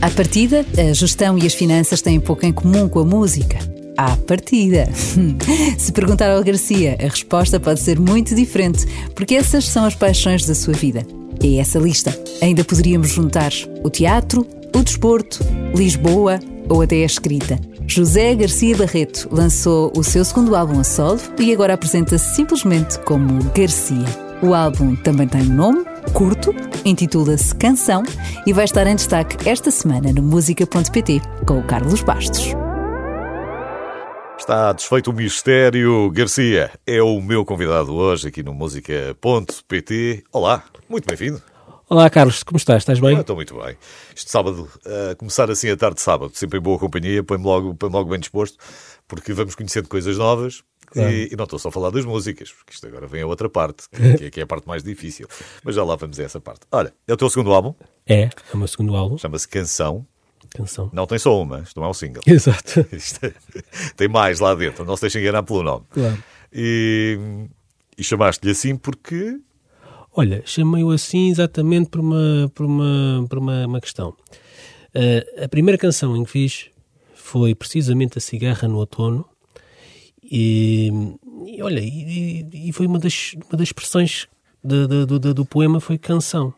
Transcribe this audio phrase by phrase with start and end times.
[0.00, 3.58] À partida, a gestão e as finanças têm pouco em comum com a música.
[3.98, 4.88] À partida.
[5.76, 10.46] Se perguntar ao Garcia, a resposta pode ser muito diferente, porque essas são as paixões
[10.46, 11.06] da sua vida.
[11.42, 13.52] E essa lista ainda poderíamos juntar
[13.84, 15.44] o teatro, o desporto,
[15.74, 17.60] Lisboa ou até a escrita.
[17.86, 23.44] José Garcia Barreto lançou o seu segundo álbum a solo e agora apresenta-se simplesmente como
[23.54, 24.06] Garcia.
[24.42, 26.54] O álbum também tem um nome, curto,
[26.84, 28.02] intitula-se Canção
[28.46, 32.54] e vai estar em destaque esta semana no música.pt com o Carlos Bastos.
[34.38, 36.10] Está desfeito o mistério.
[36.10, 40.24] Garcia é o meu convidado hoje aqui no música.pt.
[40.32, 41.42] Olá, muito bem-vindo.
[41.88, 42.82] Olá, Carlos, como estás?
[42.82, 43.16] Estás bem?
[43.16, 43.76] Ah, estou muito bem.
[44.14, 44.68] Este sábado,
[45.10, 48.08] a começar assim a tarde de sábado, sempre em boa companhia, põe-me logo, põe logo
[48.10, 48.56] bem disposto,
[49.08, 50.62] porque vamos conhecendo coisas novas.
[50.90, 51.10] Claro.
[51.10, 53.48] E, e, não estou só a falar das músicas, porque isto agora vem a outra
[53.48, 55.28] parte, que, é, que é a parte mais difícil.
[55.62, 56.62] Mas já lá vamos a essa parte.
[56.72, 57.74] Olha, é o teu segundo álbum?
[58.06, 59.16] É, é o meu segundo álbum.
[59.16, 60.04] Chama-se Canção.
[60.50, 60.90] Canção.
[60.92, 62.22] Não tem só uma, isto não é um single.
[62.26, 62.86] Exato.
[63.22, 63.32] É,
[63.96, 65.84] tem mais lá dentro, não se deixem enganar pelo nome.
[65.90, 66.22] Claro.
[66.52, 67.18] E,
[67.96, 69.38] e chamaste-lhe assim porque.
[70.12, 74.10] Olha, chamei-o assim exatamente por uma, por uma, por uma, uma questão.
[74.92, 76.70] Uh, a primeira canção em que fiz
[77.14, 79.24] foi precisamente A Cigarra no Outono,
[80.30, 80.92] e,
[81.46, 84.28] e olha, e, e, foi uma das, uma das expressões
[84.62, 86.54] de, de, de, do poema foi canção.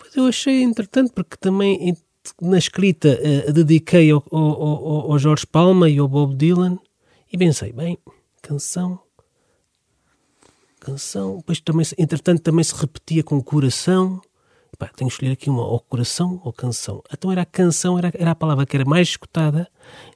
[0.00, 1.94] Mas eu achei entretanto, porque também
[2.40, 6.78] na escrita uh, dediquei ao, ao, ao, ao Jorge Palma e ao Bob Dylan
[7.30, 7.98] e pensei, bem,
[8.40, 8.98] canção,
[10.80, 14.22] canção, depois também, entretanto também se repetia com coração,
[14.78, 17.02] Pá, tenho que escolher aqui uma, ou coração ou canção.
[17.12, 19.68] Então era a canção, era, era a palavra que era mais escutada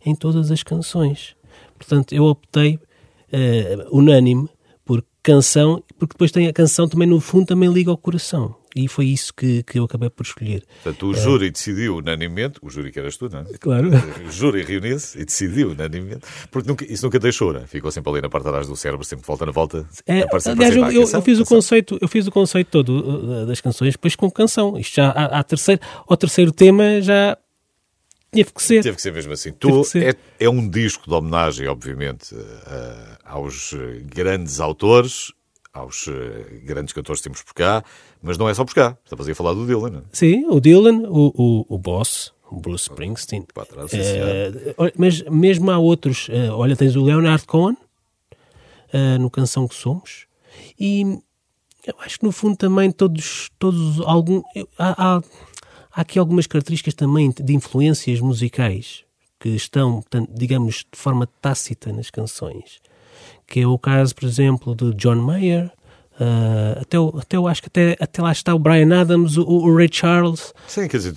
[0.05, 1.37] em todas as canções.
[1.79, 2.75] Portanto, eu optei
[3.33, 4.49] uh, unânime
[4.85, 8.57] por canção, porque depois tem a canção também no fundo também liga ao coração.
[8.77, 10.63] E foi isso que, que eu acabei por escolher.
[10.83, 13.45] Portanto, o júri decidiu unanimemente, o júri que eras tu, não é?
[13.59, 13.91] Claro.
[14.27, 17.65] O júri reuniu-se e decidiu unanimemente, porque nunca, isso nunca deixou, né?
[17.67, 19.89] ficou sempre ali na parte de trás do cérebro, sempre volta na volta.
[20.07, 23.61] É, aliás, eu, eu, eu, fiz o conceito, eu fiz o conceito todo uh, das
[23.61, 24.79] canções depois com canção.
[24.79, 27.37] Isto já, a, a terceiro, ao terceiro tema já
[28.31, 28.83] Teve que ser.
[28.83, 29.53] Teve que ser mesmo assim.
[29.53, 33.75] Tu, é, é, um disco de homenagem, obviamente, uh, aos
[34.05, 35.33] grandes autores,
[35.73, 36.13] aos uh,
[36.63, 37.83] grandes cantores que temos por cá,
[38.23, 38.99] mas não é só por cá.
[39.03, 40.03] Estavas a falar do Dylan, não é?
[40.13, 43.47] Sim, o Dylan, o, o, o Boss, o Bruce Springsteen.
[43.55, 46.29] Trás, uh, mas mesmo há outros.
[46.53, 47.79] olha, tens o Leonard Cohen,
[49.19, 50.27] no Canção que Somos,
[50.79, 51.19] e
[51.87, 54.43] eu acho que no fundo também todos, todos algum,
[54.79, 55.23] há, há
[55.99, 59.03] Há aqui algumas características também de influências musicais
[59.41, 60.01] que estão,
[60.33, 62.79] digamos, de forma tácita nas canções.
[63.49, 65.73] Que é o caso, por exemplo, de John Mayer,
[66.21, 69.75] uh, até, até eu acho que até, até lá está o Brian Adams, o, o
[69.75, 70.55] Ray Charles.
[70.69, 71.15] Sim, quer dizer,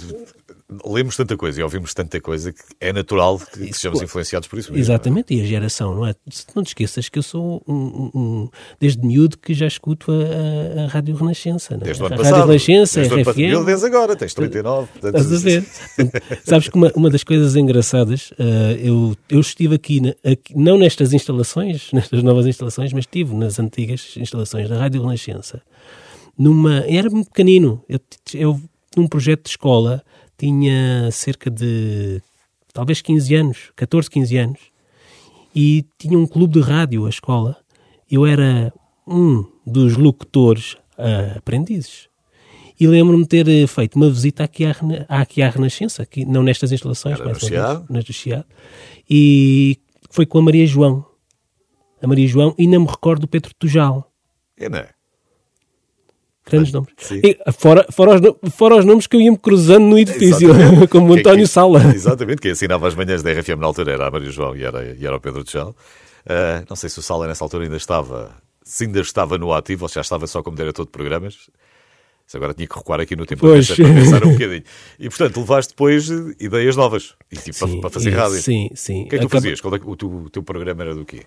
[0.85, 4.71] lemos tanta coisa e ouvimos tanta coisa que é natural que, sejamos influenciados por isso
[4.71, 4.83] mesmo.
[4.83, 6.15] Exatamente, e a geração, não é?
[6.55, 8.49] Não te esqueças que eu sou um, um,
[8.79, 11.75] desde miúdo que já escuto a, a, Rádio Renascença.
[11.75, 11.85] Não é?
[11.85, 12.35] Desde o ano a passado.
[12.35, 13.37] Rádio Renascença, desde RFM.
[13.37, 14.87] Mil vezes agora, tens 39.
[14.87, 15.17] Portanto...
[15.17, 15.65] Estás a ver?
[16.45, 20.77] Sabes que uma, uma das coisas engraçadas, uh, eu, eu estive aqui, na, aqui, não
[20.77, 25.61] nestas instalações, nestas novas instalações, mas estive nas antigas instalações da Rádio Renascença.
[26.37, 27.99] Numa, era muito pequenino, eu,
[28.33, 28.61] eu
[28.95, 30.03] num projeto de escola
[30.41, 32.19] tinha cerca de
[32.73, 34.59] talvez 15 anos, 14, 15 anos,
[35.55, 37.57] e tinha um clube de rádio, a escola.
[38.09, 38.73] Eu era
[39.07, 42.09] um dos locutores uh, aprendizes.
[42.79, 44.75] E lembro-me de ter eh, feito uma visita aqui à,
[45.07, 47.33] aqui à Renascença, aqui, não nestas instalações, mas no
[48.03, 48.45] do Chiado,
[49.07, 49.77] e
[50.09, 51.05] foi com a Maria João.
[52.01, 54.11] A Maria João, e não me recordo do Pedro Tujal.
[54.57, 54.89] É, não é?
[56.51, 56.89] Grandes nomes.
[57.11, 60.49] E, fora, fora, os, fora os nomes que eu ia-me cruzando no edifício,
[60.89, 61.81] como o António Sala.
[61.93, 64.95] Exatamente, quem assinava as manhãs da RFM na altura era a Maria João e era,
[64.99, 65.75] e era o Pedro Tchal.
[66.25, 69.85] Uh, não sei se o Sala nessa altura ainda estava, se ainda estava no ativo
[69.85, 71.49] ou se já estava só como diretor de programas.
[72.27, 73.67] Se agora tinha que recuar aqui no tempo pois.
[73.67, 74.63] para pensar um bocadinho.
[74.97, 76.07] E portanto, levaste depois
[76.39, 78.41] ideias novas e, tipo, sim, para, para fazer rádio.
[78.41, 79.03] Sim, sim.
[79.03, 79.59] O que é que tu fazias?
[79.61, 81.23] É o, teu, o teu programa era do quê?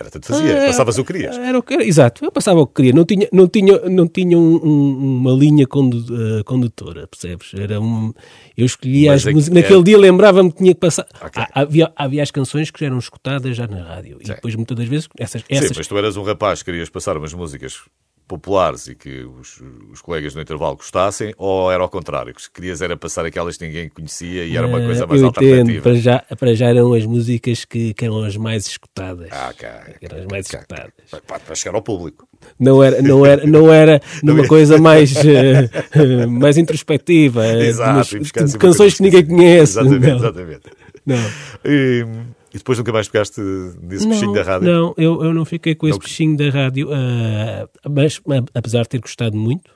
[0.00, 1.36] Era tanto fazia, ah, passavas o que querias.
[1.36, 2.92] Era o que, exato, eu passava o que queria.
[2.94, 7.52] Não tinha, não tinha, não tinha um, um, uma linha uh, condutora, percebes?
[7.52, 8.10] Era um,
[8.56, 9.58] eu escolhia as é músicas.
[9.58, 9.60] É...
[9.60, 11.06] Naquele dia lembrava-me que tinha que passar.
[11.22, 11.42] Okay.
[11.42, 14.16] Ah, havia, havia as canções que eram escutadas já na rádio.
[14.24, 14.32] Sim.
[14.32, 15.68] E depois, muitas das vezes, essas, essas.
[15.68, 17.82] Sim, mas tu eras um rapaz, querias passar umas músicas
[18.30, 19.60] populares e que os,
[19.90, 23.66] os, colegas no intervalo gostassem, ou era ao contrário, que querias era passar aquelas que
[23.66, 25.62] ninguém conhecia e era uma coisa mais eu alternativa?
[25.62, 25.82] Entendo.
[25.82, 29.28] Para, já, para já eram as músicas que, que eram as mais escutadas.
[29.32, 29.68] Ah, ok.
[30.00, 30.92] eram as mais escutadas.
[31.26, 32.28] Para, para chegar ao público.
[32.58, 38.58] Não era, não era, não era numa coisa mais, uh, mais introspectiva, Exato, umas, tipo,
[38.58, 39.72] canções que ninguém conhece.
[39.72, 40.16] Exatamente, não.
[40.16, 40.62] exatamente.
[41.04, 41.30] Não.
[41.64, 42.06] E,
[42.52, 43.40] e depois nunca mais pegaste
[43.80, 44.68] nesse não, bichinho da rádio?
[44.68, 48.20] Não, eu, eu não fiquei com esse não, bichinho da rádio, uh, mas
[48.54, 49.70] apesar de ter gostado muito,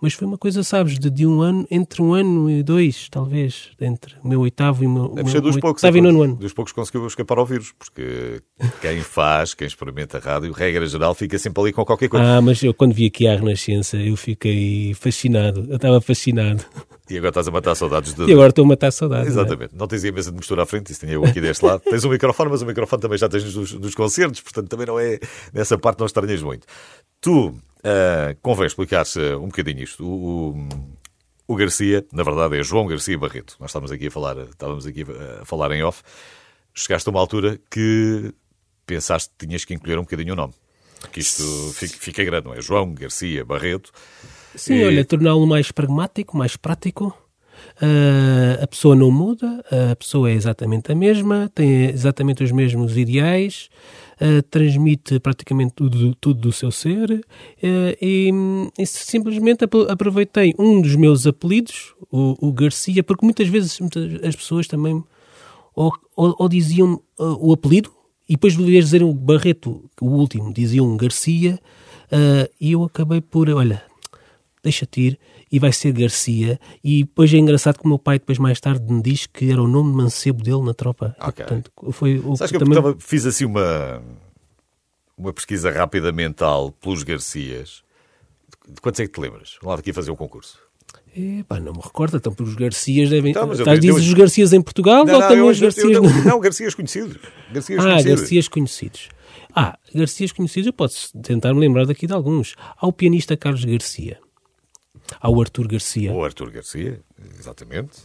[0.00, 3.70] mas foi uma coisa, sabes, de, de um ano, entre um ano e dois, talvez,
[3.80, 6.36] entre o meu oitavo e o meu, Deve ser dos poucos, oitavo e nono ano.
[6.36, 8.40] Dos poucos conseguiu escapar ao vírus, porque
[8.80, 12.24] quem faz, quem experimenta a rádio, regra geral, fica sempre ali com qualquer coisa.
[12.24, 16.64] Ah, mas eu quando vi aqui a Renascença, eu fiquei fascinado, eu estava fascinado.
[17.12, 18.24] E agora estás a matar saudades de...
[18.24, 19.28] E agora estou a matar saudades.
[19.28, 19.72] Exatamente.
[19.72, 19.80] Não, é?
[19.80, 21.80] não tens a mesa de mistura à frente, isso tinha eu aqui deste lado.
[21.80, 24.98] tens um microfone, mas o microfone também já tens dos, dos concertos, portanto também não
[24.98, 25.20] é...
[25.52, 26.66] Nessa parte não estranhas muito.
[27.20, 27.54] Tu, uh,
[28.40, 30.02] convém explicar-se um bocadinho isto.
[30.02, 30.68] O, o,
[31.48, 33.56] o, Garcia, na verdade é João Garcia Barreto.
[33.60, 35.04] Nós estávamos aqui a falar, estávamos aqui
[35.40, 36.02] a falar em off.
[36.74, 38.32] Chegaste a uma altura que
[38.86, 40.54] pensaste que tinhas que incluir um bocadinho o nome.
[41.12, 41.42] Que isto
[41.74, 42.62] fica, fica grande, não é?
[42.62, 43.92] João Garcia Barreto.
[44.54, 44.84] Sim, e...
[44.84, 47.16] olha, torná-lo mais pragmático, mais prático.
[47.80, 52.96] Uh, a pessoa não muda, a pessoa é exatamente a mesma, tem exatamente os mesmos
[52.96, 53.70] ideais,
[54.20, 57.22] uh, transmite praticamente tudo, tudo do seu ser uh,
[58.00, 58.30] e,
[58.78, 64.36] e, simplesmente aproveitei um dos meus apelidos, o, o Garcia, porque muitas vezes muitas, as
[64.36, 65.02] pessoas também
[65.74, 67.90] ou, ou, ou diziam o apelido
[68.28, 71.58] e depois de dizer o Barreto, o último, diziam Garcia
[72.60, 73.82] e eu acabei por, olha,
[74.62, 75.18] deixa-te ir,
[75.50, 76.58] e vai ser Garcia.
[76.82, 79.62] E depois é engraçado que o meu pai, depois mais tarde, me diz que era
[79.62, 81.16] o nome de mancebo dele na tropa.
[81.20, 81.44] Ok.
[81.44, 82.96] Portanto, foi o Sabes que, que eu também...
[82.98, 84.02] fiz assim uma,
[85.16, 87.82] uma pesquisa rápida mental pelos Garcias.
[88.68, 89.56] De quantos é que te lembras?
[89.60, 90.58] Vamos lá daqui fazer um concurso.
[91.14, 93.32] É, pá, não me recordo, então os Garcias devem.
[93.32, 95.84] Então, Estás dizes os Garcias em Portugal não, ou não, também os Garcias?
[95.84, 97.18] Eu, eu, não, Garcias conhecidos.
[97.52, 98.20] Garcias ah, conhecidos.
[98.20, 99.08] Garcias conhecidos.
[99.54, 102.54] Ah, Garcias conhecidos, eu posso tentar me lembrar daqui de alguns.
[102.78, 104.18] Há o pianista Carlos Garcia.
[105.20, 106.12] Há o Arthur Garcia.
[106.12, 107.00] O Arthur Garcia,
[107.38, 108.00] exatamente.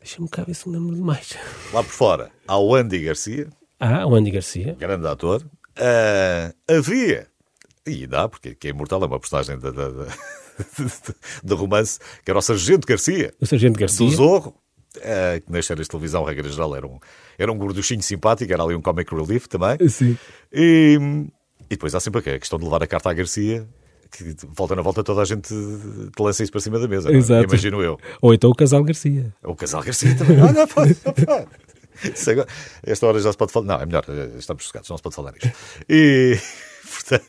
[0.00, 1.36] Deixa-me cá ver se me lembro de mais.
[1.72, 3.48] Lá por fora, há o Andy Garcia.
[3.80, 4.74] Ah, o Andy Garcia.
[4.78, 5.42] Grande ator.
[5.78, 7.26] Uh, havia,
[7.86, 10.06] e dá, porque que é imortal, é uma personagem da, da, da,
[11.44, 13.34] de romance, que era o Sargento Garcia.
[13.40, 14.06] O Sargento Garcia.
[14.06, 14.54] Do Zorro.
[14.96, 16.98] Uh, que nas séries de televisão, regra geral, era um,
[17.36, 19.76] era um gorduchinho simpático, era ali um comic relief também.
[19.88, 20.16] Sim.
[20.50, 20.98] E,
[21.64, 23.68] e depois há sempre a questão de levar a carta à Garcia
[24.10, 27.10] que volta na volta toda a gente te lança isso para cima da mesa.
[27.10, 27.16] É?
[27.16, 27.44] Exato.
[27.44, 27.98] Imagino eu.
[28.20, 29.34] Ou então o Casal Garcia.
[29.42, 30.40] Ou o Casal Garcia também.
[30.40, 30.82] Olha, pá,
[31.26, 31.46] pá.
[32.30, 32.48] Agora,
[32.82, 33.66] esta hora já se pode falar.
[33.66, 34.04] Não, é melhor,
[34.38, 35.50] estamos sossegados, não se pode falar nisto.
[35.88, 36.38] E,
[36.94, 37.24] portanto,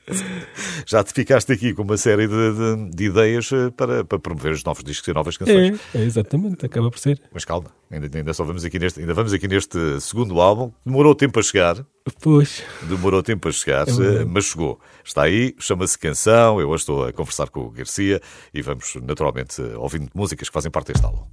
[0.86, 4.54] já te ficaste aqui com uma série de, de, de ideias eh, para, para, promover
[4.54, 5.80] os novos discos e novas canções.
[5.94, 7.21] É, é, exatamente, acaba por ser.
[7.33, 10.71] Mas calma, ainda, ainda só vamos aqui neste, ainda vamos aqui neste segundo álbum.
[10.86, 11.86] Demorou tempo a chegar.
[12.21, 12.63] Pois.
[12.83, 14.80] Demorou tempo a chegar, é mas chegou.
[15.04, 16.62] Está aí, chama-se Canção.
[16.62, 18.21] Eu hoje estou a conversar com o Garcia
[18.54, 21.25] e vamos naturalmente ouvindo músicas que fazem parte deste álbum.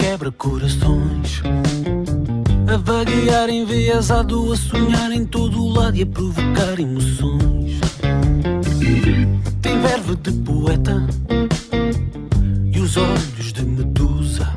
[0.00, 1.42] Quebra corações.
[2.66, 7.78] A vaguear enviesado, a sonhar em todo o lado e a provocar emoções.
[9.62, 11.06] Tem verve de poeta
[12.72, 14.48] e os olhos de medusa.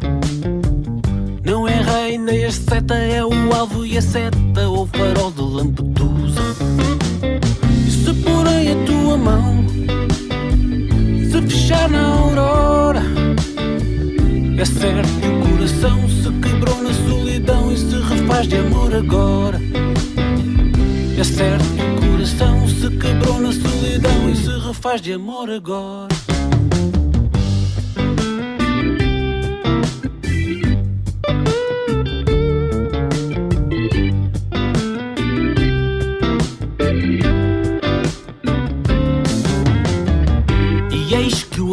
[1.45, 6.41] Não é rei nem asceta, é o alvo e a seta ou farol de lampedusa.
[7.87, 9.62] E se porém a tua mão
[11.73, 13.01] fechar na aurora.
[14.57, 19.59] É certo que o coração se quebrou na solidão e se refaz de amor agora.
[21.17, 26.22] É certo que o coração se quebrou na solidão e se refaz de amor agora.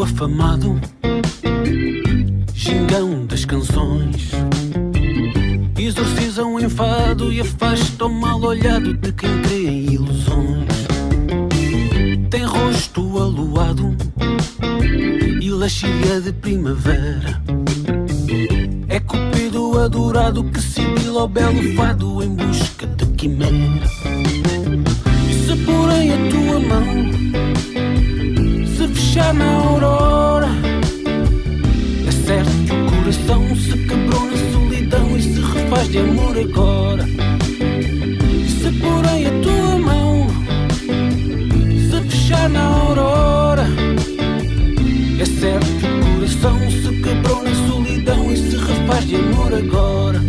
[0.02, 0.80] Afamado,
[2.54, 4.30] gingão das canções.
[5.78, 10.68] Exorcizam o enfado e afasta o mal olhado de quem crê em ilusões.
[12.30, 13.96] Tem rosto aluado
[15.40, 17.42] e lascívia de primavera.
[18.88, 24.39] É Cupido adorado que sibila o belo fado em busca de quimera.
[36.00, 37.04] Amor agora.
[38.46, 40.26] Se porém a tua mão
[41.90, 43.66] se fechar na aurora,
[45.18, 50.20] é certo que o coração se quebrou na solidão e se refaz de amor agora.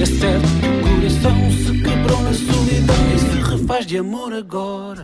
[0.00, 5.03] É certo que o coração se quebrou na solidão e se refaz de amor agora.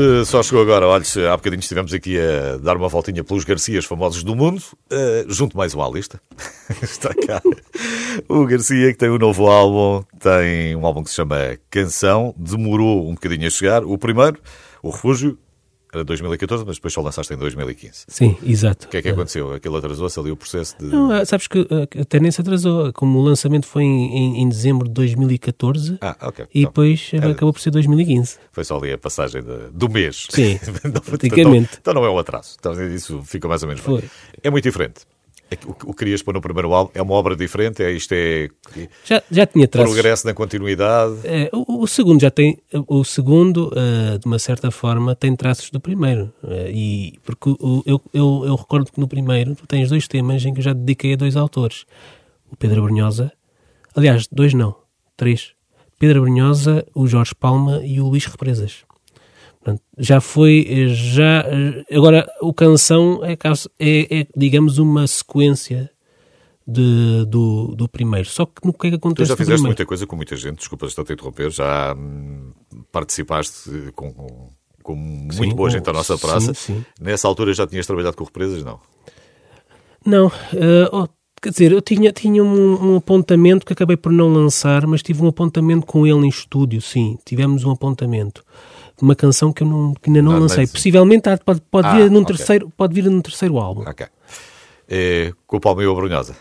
[0.00, 3.84] Se só chegou agora, olha, há bocadinho estivemos aqui a dar uma voltinha pelos Garcias
[3.84, 6.18] famosos do mundo, uh, junto mais uma à lista.
[6.80, 7.42] Está cá.
[8.26, 13.10] O Garcia, que tem um novo álbum, tem um álbum que se chama Canção, demorou
[13.10, 13.84] um bocadinho a chegar.
[13.84, 14.38] O primeiro,
[14.82, 15.38] O Refúgio,
[15.92, 18.04] era 2014, mas depois só lançaste em 2015.
[18.08, 18.86] Sim, exato.
[18.86, 19.52] O que é que aconteceu?
[19.52, 20.84] Aquilo atrasou-se ali o processo de.
[20.86, 21.66] Não, ah, sabes que
[22.00, 22.92] até nem se atrasou.
[22.92, 26.46] Como o lançamento foi em, em, em dezembro de 2014 Ah, ok.
[26.54, 28.38] e Então, depois era- acabou por ser 2015.
[28.52, 30.26] Foi só ali a passagem de- do mês.
[30.30, 31.68] Sim, Então, praticamente.
[31.72, 32.56] Então, então não é um atraso.
[32.58, 33.98] Então isso fica mais ou menos bem.
[34.00, 34.10] Foi.
[34.42, 35.00] É muito diferente.
[35.50, 37.90] É O que o que querias pôr no primeiro álbum é uma obra diferente, é,
[37.90, 38.48] isto é
[39.04, 39.92] Já, já tinha traços.
[39.92, 41.16] progresso na continuidade.
[41.24, 45.70] É, o, o segundo já tem, o segundo, ah, de uma certa forma, tem traços
[45.70, 46.32] do primeiro.
[46.44, 50.44] Ah, e, porque o- eu, eu, eu recordo que no primeiro tu tens dois temas
[50.44, 51.84] em que eu já dediquei a dois autores.
[52.50, 53.32] O Pedro Brunhosa,
[53.94, 54.76] aliás, dois não,
[55.16, 55.52] três.
[55.98, 58.84] Pedro Brunhosa, o Jorge Palma e o Luís Represas.
[59.62, 61.44] Portanto, já foi, já,
[61.92, 65.90] agora o canção é, caso- é, é, digamos, uma sequência
[66.66, 68.26] de, do, do primeiro.
[68.28, 70.34] Só que no que é que Tu acontece já no fizeste muita coisa com muita
[70.36, 72.52] gente, desculpa estar a te interromper, já hum,
[72.90, 74.50] participaste com, com,
[74.82, 76.54] com muito Sim, boa com- gente à nossa sim, praça.
[76.54, 76.84] sim.
[76.98, 78.64] Nessa altura já tinhas trabalhado com represas?
[78.64, 78.80] Não.
[80.06, 81.06] Não, eh, oh,
[81.42, 85.22] quer dizer, eu tinha, tinha um, um apontamento que acabei por não lançar, mas tive
[85.22, 87.18] um apontamento com ele em estúdio, sim.
[87.26, 88.42] Tivemos um apontamento.
[89.00, 90.60] Uma canção que eu não, que ainda não Ah, lancei.
[90.64, 92.34] mas- Possivelmente pode, pode, Ah, vir num ok.
[92.36, 93.82] terceiro, pode vir num terceiro álbum.
[93.88, 94.06] Ok.
[94.88, 96.36] É, com o Palmeiras Brunhosa.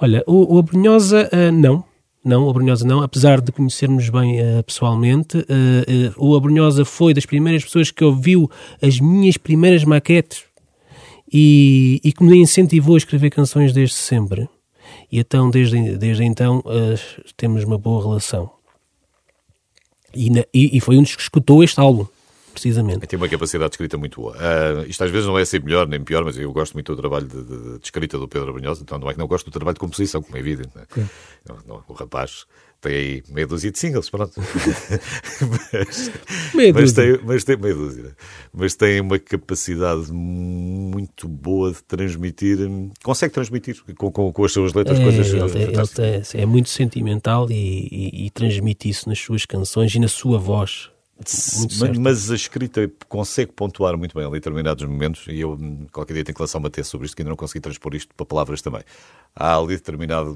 [0.00, 1.82] Olha, o, o Abrunhosa, eh, não.
[2.24, 5.38] Não, o Abrunhosa não, apesar de conhecermos bem eh, pessoalmente.
[5.48, 8.50] eh, o Abrunhosa foi das primeiras pessoas que ouviu
[8.82, 10.42] as minhas primeiras maquetes
[11.32, 14.48] e, e que me incentivou a escrever canções desde sempre.
[15.10, 16.62] E então, desde, desde então,
[17.36, 18.50] temos uma boa relação.
[20.14, 22.06] E, na- e- e foi um dos que escutou este álbum,
[22.52, 23.06] precisamente.
[23.06, 24.34] Tem uma capacidade de escrita muito boa.
[24.38, 27.00] Ah, isto às vezes não é ser melhor nem pior, mas eu gosto muito do
[27.00, 29.50] trabalho de, de- de escrita do Pedro Brunhosa, então não é que não gosto do
[29.52, 30.70] trabalho de composição, como é evidente.
[30.74, 30.84] né?
[31.48, 32.46] Não, não, o rapaz
[32.86, 34.32] tem aí meia dúzia de singles, pronto.
[34.38, 36.10] mas,
[36.54, 38.16] Meia mas tem, mas tem meia dúzia.
[38.52, 42.58] Mas tem uma capacidade muito boa de transmitir,
[43.02, 46.68] consegue transmitir com, com, com as suas letras É, coisas ele, ele tem- é muito
[46.68, 50.90] sentimental e, e- e transmite isso nas suas canções e na sua voz.
[51.18, 55.58] Mas, mas a escrita consegue pontuar muito bem em determinados momentos e eu
[55.90, 58.14] qualquer dia tenho que lançar uma tese sobre isto que ainda não consegui transpor isto
[58.14, 58.82] para palavras também.
[59.34, 60.34] Há ali determinado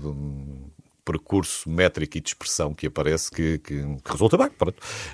[1.11, 4.49] percurso métrico e de expressão que aparece que, que- que resulta bem.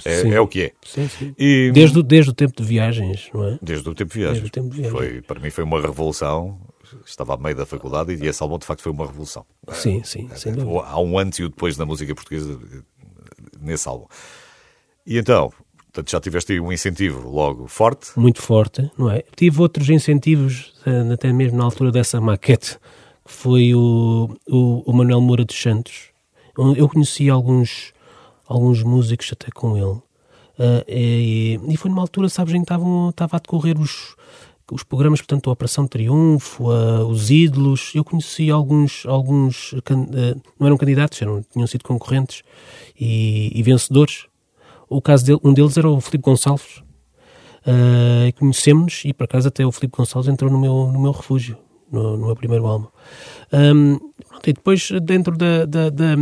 [0.05, 0.73] É, é o que é.
[0.85, 1.35] Sim, sim.
[1.39, 3.59] E, Desde, o- desde o tempo de viagens, não é?
[3.63, 4.91] desde o tempo de o tempo de viagem.
[4.91, 6.59] Foi, para mim foi uma revolução.
[7.05, 9.45] Estava a meio da faculdade e esse álbum de facto foi uma revolução.
[9.73, 10.81] Sim, sim, sem dúvida.
[10.87, 12.59] Há um antes e o depois na música portuguesa
[13.61, 14.07] nesse álbum.
[15.07, 15.53] E então,
[15.87, 18.11] portanto, já tiveste aí um incentivo logo forte.
[18.17, 19.25] Muito forte, não é?
[19.35, 22.81] Tive outros incentivos, eh, até mesmo na altura dessa maquete, que
[23.27, 26.11] foi o, o, o Manuel Moura dos Santos.
[26.57, 27.93] Eu- conheci alguns,
[28.47, 30.01] alguns músicos até com ele.
[30.59, 34.17] Ah, e, e foi numa altura, sabes, em que estava a decorrer os,
[34.73, 37.93] os programas, portanto, a Operação Triunfo, ah, os Ídolos.
[37.95, 42.43] Eu conheci alguns, alguns ah, não eram candidatos, eram, tinham sido concorrentes
[42.99, 44.27] e, e vencedores.
[44.89, 46.83] O caso dele, um deles era o Filipe Gonçalves.
[47.67, 51.59] Uh, Conhecemos-nos e, por acaso, até o Filipe Gonçalves entrou no meu, no meu refúgio,
[51.91, 52.89] no, no meu primeiro álbum.
[53.53, 53.95] Um,
[54.47, 56.17] e depois, dentro da, da, da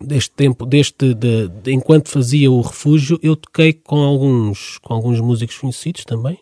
[0.00, 5.20] deste tempo, deste, de, de, enquanto fazia o refúgio, eu toquei com alguns, com alguns
[5.20, 6.38] músicos conhecidos também,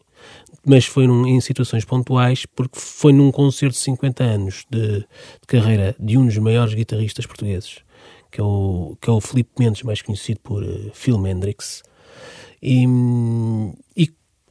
[0.64, 5.06] mas foi num, em situações pontuais, porque foi num concerto de 50 anos de, de,
[5.46, 7.78] carreira de um dos maiores guitarristas portugueses,
[8.30, 11.82] que é o, que é o Filipe Mendes, mais conhecido por uh, Phil Hendrix.
[12.62, 12.86] E,
[13.96, 14.08] e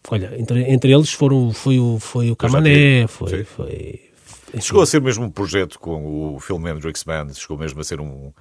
[0.10, 4.14] olha, entre, entre eles foram, foi, o, foi o Camané, foi, foi, foi,
[4.62, 8.00] Chegou a ser mesmo um projeto com o Phil Hendrix Band, chegou mesmo a ser
[8.00, 8.32] um,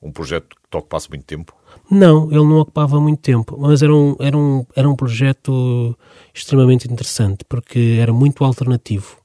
[0.00, 1.54] um projeto que ocupasse muito tempo?
[1.90, 5.96] Não, ele não ocupava muito tempo, mas era um, era um, era um projeto
[6.32, 9.18] extremamente interessante, porque era muito alternativo.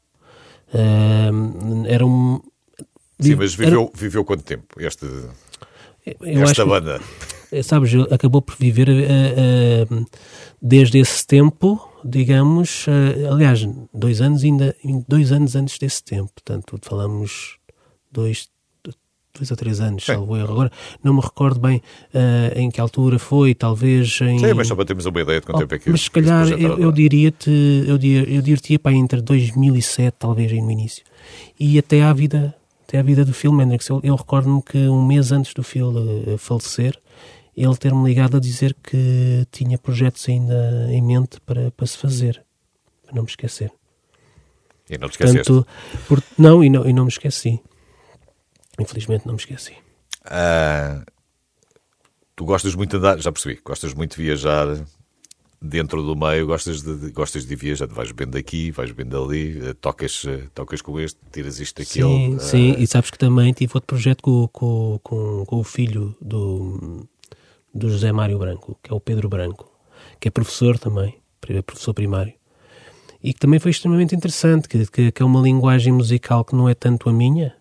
[0.73, 2.41] Uh, era um...
[3.19, 3.91] Sim, mas viveu, era...
[3.93, 5.05] viveu quanto tempo este,
[6.05, 6.99] eu esta banda?
[7.61, 10.05] Sabes, acabou por viver uh, uh,
[10.61, 14.75] desde esse tempo, digamos, uh, aliás, dois anos ainda,
[15.07, 17.57] dois anos antes desse tempo, portanto, falamos
[18.11, 18.47] dois,
[19.33, 20.51] dois ou três anos, salvo erro.
[20.53, 20.71] Agora,
[21.03, 21.81] não me recordo bem
[22.55, 24.39] em que altura foi, talvez em...
[24.39, 26.11] Sim, mas só para termos uma ideia de quanto oh, tempo é que Mas se
[26.11, 27.51] calhar, eu, eu diria-te,
[27.87, 31.03] eu, dir, eu diria-te para entre 2007, talvez, aí no início,
[31.59, 32.55] e até à vida
[32.93, 33.89] até a vida do Phil Hendrix.
[33.89, 36.95] Eu, eu recordo-me que um mês antes do Phil uh, falecer,
[37.55, 42.43] ele ter-me ligado a dizer que tinha projetos ainda em mente para, para se fazer,
[43.03, 43.71] para não me esquecer.
[44.89, 45.51] E não te esqueceste?
[45.51, 45.67] Portanto,
[46.07, 47.61] por, não, e não, e não me esqueci.
[48.79, 49.73] Infelizmente não me esqueci.
[50.25, 51.03] Ah,
[52.35, 54.67] tu gostas muito de andar, já percebi, gostas muito de viajar
[55.63, 59.73] dentro do meio gostas de, gostas de viajar, vais bem daqui, vais bem dali, eh,
[59.73, 62.03] tocas, eh, tocas com este, tiras isto daquele.
[62.03, 66.13] Sim, sim, e sabes que também tive outro projeto com, com, com, com, o filho
[66.19, 67.07] do,
[67.73, 69.71] do José Mário Branco, que é o Pedro Branco,
[70.19, 71.17] que é professor também,
[71.65, 72.33] professor primário.
[73.23, 76.73] E que também foi extremamente interessante, que, que, é uma linguagem musical que não é
[76.73, 77.55] tanto a minha,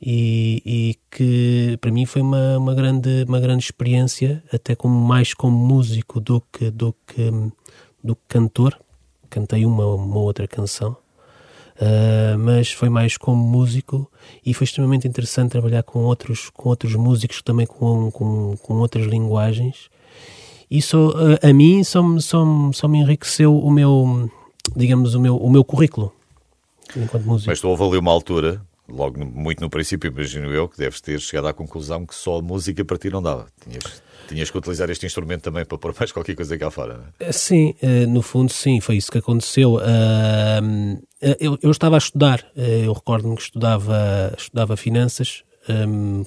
[0.00, 5.32] e, e, que para mim foi uma, uma, grande, uma grande experiência, até como mais
[5.32, 7.30] como músico do que, do que,
[8.02, 8.78] do que cantor.
[9.30, 10.96] Cantei uma, uma outra canção,
[11.76, 14.10] uh, mas foi mais como músico
[14.44, 19.06] e foi extremamente interessante trabalhar com outros, com outros músicos também com, com, com outras
[19.06, 19.90] linguagens.
[20.80, 24.30] Só, uh, a mim só, só, só me enriqueceu o meu,
[24.74, 26.12] digamos, o meu, o meu currículo
[26.96, 27.50] enquanto músico.
[27.50, 31.00] Mas tu houve ali uma altura logo no, muito no princípio, imagino eu, que deves
[31.00, 33.46] ter chegado à conclusão que só a música para ti não dava.
[33.62, 37.12] Tinhas, tinhas que utilizar este instrumento também para pôr mais qualquer coisa cá fora.
[37.18, 37.32] É?
[37.32, 39.80] Sim, eh, no fundo, sim, foi isso que aconteceu.
[39.80, 40.60] Eh,
[41.38, 45.44] eu, eu estava a estudar, eh, eu recordo-me que estudava, estudava finanças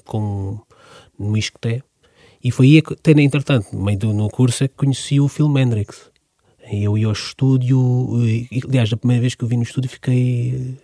[0.06, 0.58] com,
[1.18, 1.82] no ISCTE,
[2.42, 5.58] e foi aí, que, entretanto, no meio do no curso, é que conheci o Phil
[5.58, 6.10] Hendrix.
[6.72, 7.78] Eu ia ao estúdio,
[8.24, 10.76] e, aliás, a primeira vez que eu vi no estúdio fiquei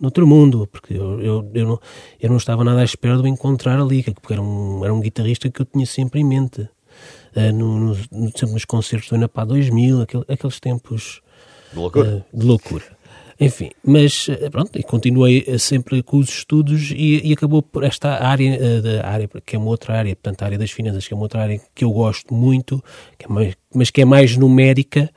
[0.00, 1.80] noutro mundo, porque eu, eu, eu, não,
[2.20, 5.00] eu não estava nada à espera de o encontrar ali, porque era um, era um
[5.00, 6.68] guitarrista que eu tinha sempre em mente.
[7.36, 11.20] Uh, no, no, sempre nos concertos do Enapá 2000, aquele, aqueles tempos
[11.72, 12.24] de loucura.
[12.32, 12.93] Uh, de loucura.
[13.40, 18.24] Enfim, mas uh, pronto, e continuei sempre com os estudos e, e acabou por esta
[18.24, 21.16] área, da área, que é uma outra área, portanto, a área das finanças, que é
[21.16, 22.82] uma outra área que eu gosto muito,
[23.18, 25.10] que é mais, mas que é mais numérica,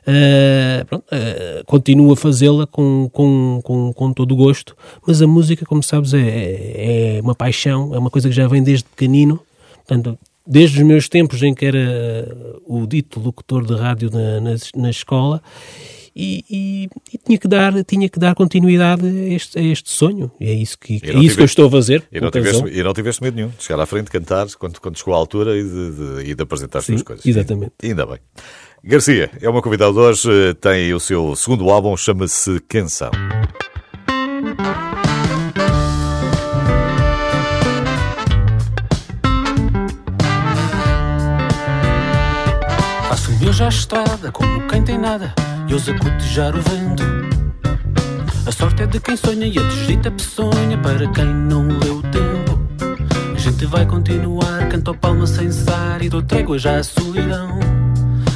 [0.00, 4.74] Uh, pronto, uh, continuo a fazê-la com, com, com, com, todo o gosto,
[5.06, 8.62] mas a música, como sabes, é, é uma paixão, é uma coisa que já vem
[8.62, 9.38] desde pequenino,
[9.76, 14.56] portanto, desde os meus tempos em que era o dito locutor de rádio na, na,
[14.74, 15.42] na escola,
[16.14, 20.30] e, e, e, tinha, que dar, tinha que dar continuidade a este, a este sonho.
[20.40, 22.04] E é isso, que, é isso tiveste, que eu estou a fazer.
[22.10, 24.98] E não, tiveste, e não tiveste medo nenhum de chegar à frente, cantar quando, quando
[24.98, 27.24] chegou à altura e de, de, de apresentar as tuas coisas.
[27.24, 27.72] Exatamente.
[27.82, 28.18] E, ainda bem.
[28.82, 33.10] Garcia é uma convidada de hoje, tem o seu segundo álbum, chama-se Canção.
[43.08, 45.34] Faço-me hoje à estrada como quem tem nada
[45.70, 47.04] e ouso cotejar o vento.
[48.44, 52.02] A sorte é de quem sonha e a desdita peçonha para quem não leu o
[52.02, 52.60] tempo.
[53.32, 57.60] A gente vai continuar, canto palma sem cessar e dou trégua já à solidão.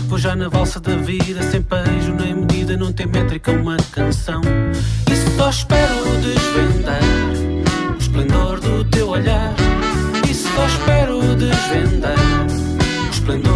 [0.07, 4.41] Vou já na valsa da vida, sem beijo nem medida, não tem métrica uma canção.
[5.11, 7.01] E só espero desvendar
[7.95, 9.53] o esplendor do teu olhar.
[10.31, 12.15] E só espero desvendar
[13.09, 13.54] o esplendor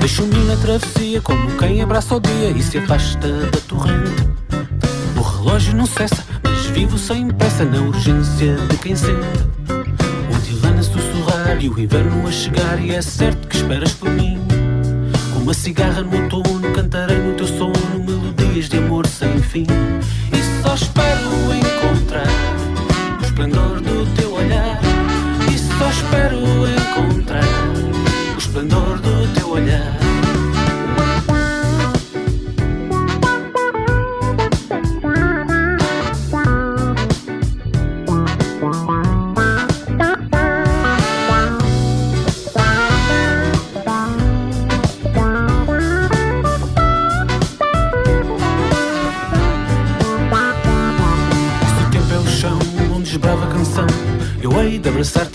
[0.00, 4.26] Deixo-me na travessia como quem abraça o dia e se afasta da torrente.
[5.14, 9.44] O relógio não cessa, mas vivo sem pressa na urgência de quem sente.
[9.68, 14.08] O Dylan a sussurrar e o inverno a chegar e é certo que esperas por
[14.08, 14.40] mim.
[15.34, 19.66] Com uma cigarra no outono cantarei no teu sono melodias de amor sem fim.
[20.32, 22.26] E só espero encontrar
[23.20, 24.80] o esplendor do teu olhar.
[25.52, 27.44] E só espero encontrar
[28.34, 29.09] o esplendor do
[29.60, 29.96] olhar.
[51.66, 52.58] Se o tempo é o chão
[52.94, 53.86] onde desbrava a canção,
[54.42, 55.29] eu hei de abraçar-te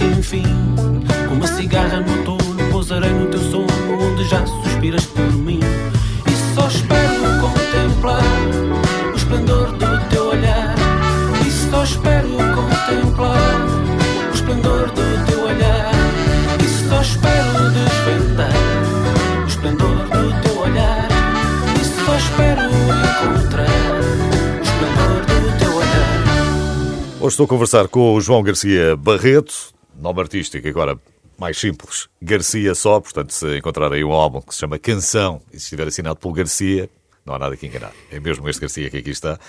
[27.25, 30.95] Hoje estou a conversar com o João Garcia Barreto, nome artístico agora
[31.39, 35.57] mais simples, Garcia só, portanto se encontrar aí um álbum que se chama Canção e
[35.57, 36.87] se estiver assinado pelo Garcia,
[37.25, 39.39] não há nada que enganar, é mesmo este Garcia que aqui está.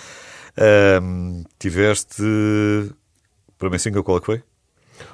[1.59, 2.23] Tiveste,
[3.59, 4.43] para mim single qual é que foi?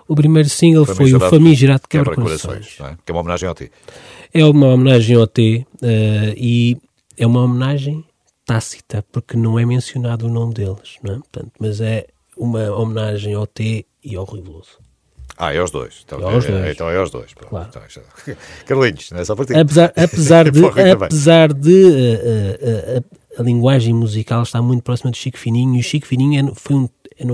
[0.08, 2.78] O primeiro single foi o Famigerado Quebra-Corações.
[2.80, 2.98] não é?
[3.06, 3.70] que é uma homenagem ao ti.
[4.34, 6.78] É uma homenagem ao T eh, e
[7.18, 8.06] é uma homenagem
[8.46, 11.18] tácita, porque não é mencionado o nome deles, não é?
[11.18, 14.80] Portanto, mas é uma homenagem ao T e ao Rui Veloso.
[15.38, 16.04] Ah, é aos dois.
[16.06, 16.76] Então É aos é, dois.
[16.76, 17.34] então é aos dois.
[17.34, 17.70] Pronto, Claro.
[17.70, 19.56] então já- Carlinhos, não é só para ti.
[19.56, 20.66] Apesar, apesar de,
[21.04, 23.04] apesar de eh, eh,
[23.38, 26.54] a, a linguagem musical estar muito próxima do Chico Fininho, e o Chico Fininho é,
[26.56, 26.90] foi um,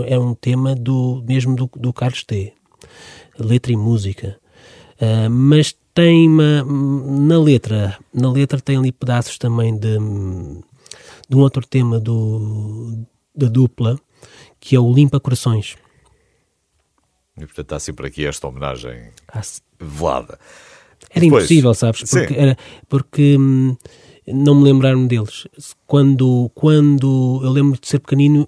[0.05, 2.53] é um tema do, mesmo do, do Carlos T.
[3.37, 4.37] Letra e música.
[5.31, 11.65] Mas tem uma, na letra, na letra tem ali pedaços também de, de um outro
[11.65, 13.97] tema do, da dupla,
[14.59, 15.75] que é o Limpa Corações.
[17.37, 19.41] E portanto está sempre aqui esta homenagem Ah,
[19.79, 20.37] velada.
[21.09, 22.03] Era Depois- impossível, sabes?
[22.09, 22.57] Porque, era,
[22.89, 23.75] porque hum,
[24.27, 25.47] não me lembrar-me deles.
[25.87, 28.47] Quando, quando eu lembro de ser pequenino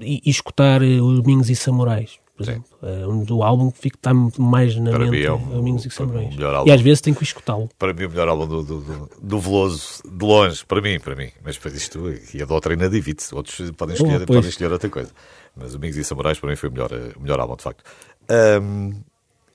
[0.00, 2.52] e, e escutar eh, os Domingos e Samurais, por Sim.
[2.52, 5.32] exemplo, é um do álbum que fica está mais na Para mente mim é é
[5.32, 6.72] um- Domingos e para mim, o melhor E álbum.
[6.72, 7.68] às vezes tenho que escutá-lo.
[7.78, 11.14] Para mim, o melhor álbum do, do, do, do Veloso, de longe, para mim, para
[11.14, 11.28] mim.
[11.44, 12.00] Mas depois isto,
[12.34, 13.34] e a doutrina divide-se.
[13.34, 14.36] Outros podem escolher, Oh, pois.
[14.38, 15.10] podem escolher outra coisa.
[15.54, 17.84] Mas Amigos e Samurais, para mim, foi o melhor, eh, o melhor álbum, de facto.
[18.30, 18.92] Ahm,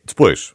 [0.05, 0.53] depois,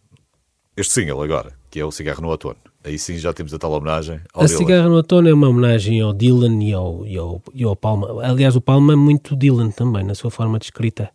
[0.76, 2.56] este single agora, que é o Cigarro no Outono.
[2.82, 4.58] Aí sim já temos a tal homenagem ao A Dylan.
[4.58, 8.22] Cigarra no Outono é uma homenagem ao Dylan e ao, e, ao, e ao Palma.
[8.24, 11.10] Aliás, o Palma é muito Dylan também, na sua forma de escrita.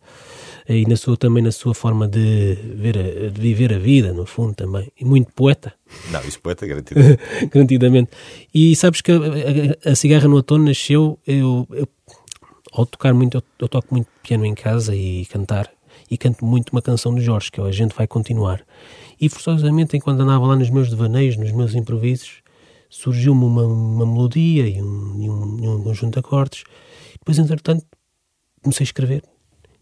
[0.68, 4.26] E na sua, também na sua forma de, ver a- de viver a vida, no
[4.26, 4.90] fundo, também.
[5.00, 5.72] E muito poeta.
[6.10, 7.00] Não, isso poeta garantido.
[7.52, 8.10] garantidamente.
[8.52, 11.88] E sabes que a, a- a cigarra no outono nasceu, eu, eu-
[12.72, 15.70] ao tocar muito, eu, eu toco muito piano em casa e cantar,
[16.10, 18.60] e canto muito uma canção do Jorge, que é A Gente Vai Continuar.
[19.20, 22.42] E forçosamente, enquanto andava lá nos meus devaneios, nos meus improvisos,
[22.90, 26.64] surgiu-me uma, uma melodia e um, e um- e um conjunto de acordes.
[27.20, 27.84] Depois, entretanto,
[28.62, 29.22] comecei a escrever.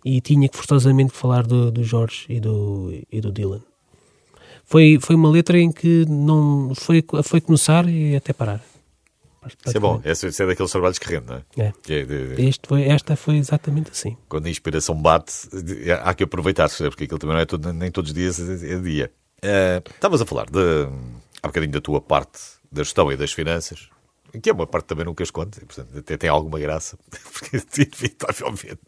[0.05, 3.63] E tinha que forçosamente falar do, do Jorge e do, e do Dylan.
[4.67, 8.63] Foi, foi uma letra em que não foi, foi começar e até parar.
[9.67, 10.01] Isso é bom.
[10.05, 11.43] Esse, é daqueles trabalhos que rende, não é?
[11.59, 11.73] É.
[11.91, 14.17] É Este foi, esta foi exatamente assim.
[14.29, 17.91] quando a inspiração bate, de- há que aproveitar, porque aquilo também não é todo- nem
[17.91, 19.13] todos os dias é dia.
[19.43, 20.59] Eh, Estavas a falar de,
[21.43, 22.41] há bocadinho da tua parte
[22.73, 23.91] da gestão e das finanças,
[24.43, 26.99] que é uma parte que também nunca esconde, portanto até tem alguma graça,
[27.35, 28.79] porque inevitavelmente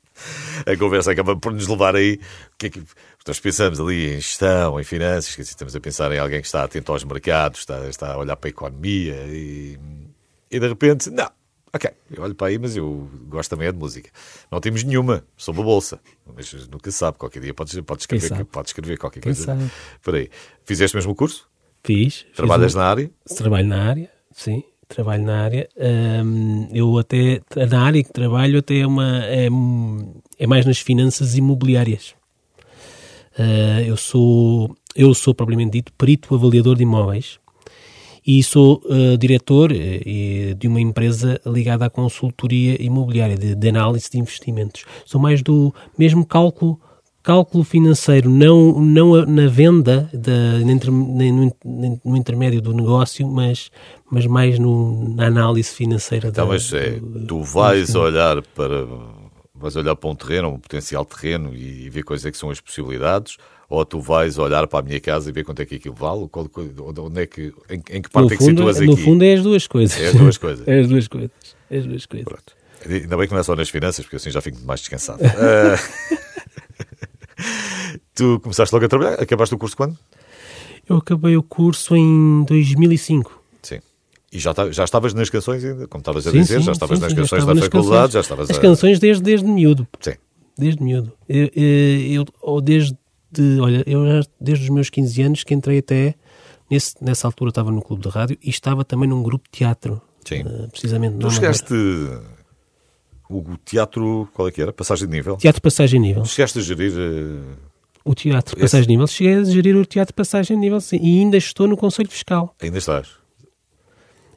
[0.66, 2.18] a conversa acaba por nos levar aí.
[2.58, 2.82] Que é que,
[3.26, 6.92] nós pensamos ali em gestão, em finanças, estamos a pensar em alguém que está atento
[6.92, 9.76] aos mercados, está, está a olhar para a economia e,
[10.48, 11.28] e de repente, não,
[11.74, 14.10] ok, eu olho para aí, mas eu gosto também é de música.
[14.48, 15.98] Não temos nenhuma sobre a bolsa,
[16.36, 19.44] mas nunca se sabe, qualquer dia podes, podes, Quem escrever, podes escrever qualquer Quem coisa.
[19.44, 19.68] sabe?
[20.02, 20.30] Por aí.
[20.64, 21.48] Fizeste mesmo o curso?
[21.82, 22.18] Fiz.
[22.20, 23.10] fiz Trabalhas um- na área?
[23.36, 24.62] Trabalho na área, sim.
[24.88, 25.68] Trabalho na área.
[26.24, 29.48] Hum, eu até, na área que trabalho, até é, uma, é,
[30.38, 32.14] é mais nas finanças imobiliárias.
[33.38, 37.38] Ah, eu sou, eu sou propriamente dito perito avaliador de imóveis
[38.26, 44.10] e sou ah, diretor e de uma empresa ligada à consultoria imobiliária, de, de análise
[44.10, 44.84] de investimentos.
[45.04, 46.80] Sou mais do mesmo cálculo,
[47.26, 53.68] cálculo financeiro, não, não na venda, da, nem no, no, intermédio do negócio, mas,
[54.08, 56.28] mas mais no, na análise financeira.
[56.28, 58.86] Então, da, mas é, do, tu vais do olhar para
[59.56, 62.48] vais olhar para um terreno, um potencial terreno e, e ver quais é que são
[62.48, 65.74] as possibilidades, ou tu vais olhar para a minha casa e ver quanto é que
[65.74, 66.48] aquilo vale, qual,
[67.00, 68.86] onde é que, em, em que parte no é que fundo, situas aqui?
[68.86, 70.00] No fundo é as duas coisas.
[70.00, 70.62] É as duas coisas.
[70.68, 71.30] é as duas coisas.
[71.68, 72.24] É as duas coisas.
[72.28, 72.54] Pronto.
[72.88, 75.20] Ainda bem que não é só nas finanças, porque assim já fico mais descansado.
[75.24, 76.16] uh...
[78.14, 79.96] tu começaste logo a trabalhar, acabaste o curso quando?
[80.88, 83.42] Eu acabei o curso em 2005.
[83.62, 83.80] Sim.
[84.32, 86.98] E já, já estavas nas canções ainda, como estavas a sim, dizer, sim, já estavas
[86.98, 88.12] sim, nas canções da faculdade, canções.
[88.12, 88.60] já estavas As a...
[88.60, 89.86] canções desde, desde miúdo.
[90.00, 90.14] Sim.
[90.56, 91.12] Desde miúdo.
[91.28, 92.96] Eu, eu, ou desde,
[93.60, 96.14] olha, eu já, desde os meus 15 anos que entrei até,
[96.70, 100.00] nesse, nessa altura estava no clube de rádio e estava também num grupo de teatro.
[100.24, 100.42] Sim.
[100.42, 101.18] Uh, precisamente.
[101.18, 101.74] Tu chegaste...
[103.28, 104.72] O teatro, qual é que era?
[104.72, 105.36] Passagem de nível?
[105.36, 106.24] Teatro Passagem de Nível.
[106.24, 106.92] Chegaste a gerir...
[106.92, 107.56] Uh...
[108.04, 109.06] O Teatro Passagem de Nível.
[109.08, 110.98] Cheguei a gerir o Teatro Passagem de Nível, sim.
[111.02, 112.54] E ainda estou no Conselho Fiscal.
[112.62, 113.08] Ainda estás?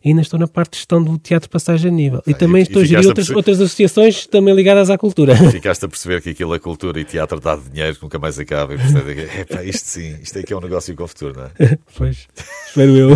[0.03, 2.23] Ainda estou na parte de gestão do Teatro Passagem a Nível.
[2.25, 3.37] E ah, também e, estou e a gerir outras, perceber...
[3.37, 5.35] outras associações também ligadas à cultura.
[5.51, 8.75] Ficaste a perceber que aquilo é cultura e teatro dá dinheiro que nunca mais acaba.
[8.75, 9.05] E, portanto,
[9.57, 11.77] é, isto sim, isto é que é um negócio com o futuro, não é?
[11.97, 12.27] pois,
[12.67, 13.09] espero eu.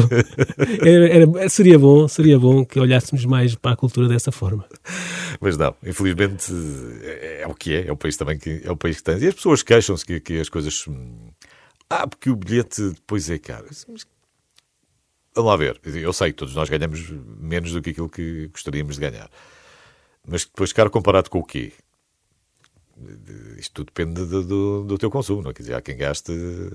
[0.81, 4.65] Era, era, seria bom, seria bom que olhássemos mais para a cultura dessa forma.
[5.39, 6.51] Mas não, infelizmente
[7.03, 9.17] é, é o que é, é o país também que é o país que tem.
[9.17, 10.85] E as pessoas queixam-se que, que as coisas.
[10.87, 11.29] Hum,
[11.89, 13.67] ah, porque o bilhete depois é caro.
[13.87, 14.05] Mas
[15.35, 15.79] Vamos lá ver.
[15.83, 19.29] Eu sei que todos nós ganhamos menos do que aquilo que gostaríamos de ganhar.
[20.27, 21.73] Mas depois, caro, comparado com o quê?
[23.57, 25.41] Isto tudo depende do, do, do, teu consumo.
[25.41, 25.51] Não?
[25.51, 25.53] É?
[25.53, 26.31] Quer dizer, há quem gaste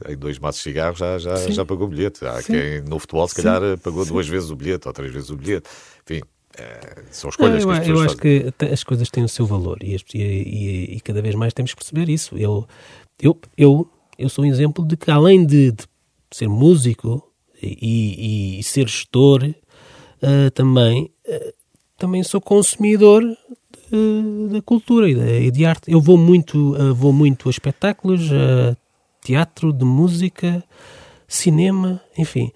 [0.09, 2.25] em dois maços de cigarros já, já, já pagou o bilhete.
[2.27, 2.53] Há Sim.
[2.53, 3.79] quem no futebol, se calhar, Sim.
[3.79, 5.69] pagou duas vezes o bilhete ou três vezes o bilhete.
[6.05, 6.23] Enfim,
[6.59, 8.53] é, são escolhas não, eu, que as Eu acho fazem.
[8.57, 11.77] que as coisas têm o seu valor e, e, e, cada vez mais temos que
[11.77, 12.37] perceber isso.
[12.37, 12.67] Eu,
[13.21, 15.87] eu, eu, eu sou um exemplo de que, além de, de
[16.33, 17.28] ser músico,
[17.63, 21.55] e, e ser gestor uh, também, uh,
[21.97, 23.23] também sou consumidor
[24.51, 25.91] da cultura e, de, de arte.
[25.91, 28.77] Eu vou muito, uh, vou muito a espetáculos, a
[29.23, 30.63] teatro, de música,
[31.27, 32.51] cinema, enfim.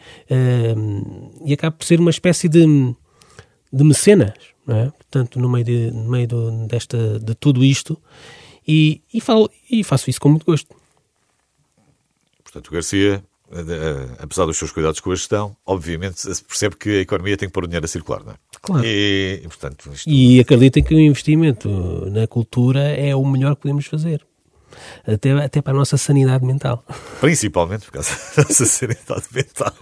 [1.45, 2.65] e acabo por ser uma espécie de,
[3.73, 4.33] de mecenas,
[4.69, 4.85] é?
[4.91, 7.99] portanto, no meio, de, no meio do, desta, de tudo isto.
[8.67, 10.75] E, e, falo, e faço isso com muito gosto.
[12.43, 13.23] Portanto, Garcia
[14.19, 17.53] apesar dos seus cuidados com a gestão, obviamente se percebe que a economia tem que
[17.53, 18.37] pôr o dinheiro a circular, não é?
[18.61, 18.85] Claro.
[18.85, 20.09] E, e, portanto, isto...
[20.09, 21.69] e acreditem que o investimento
[22.11, 24.25] na cultura é o melhor que podemos fazer.
[25.07, 26.85] Até, até para a nossa sanidade mental.
[27.21, 29.75] Principalmente por causa da nossa sanidade mental.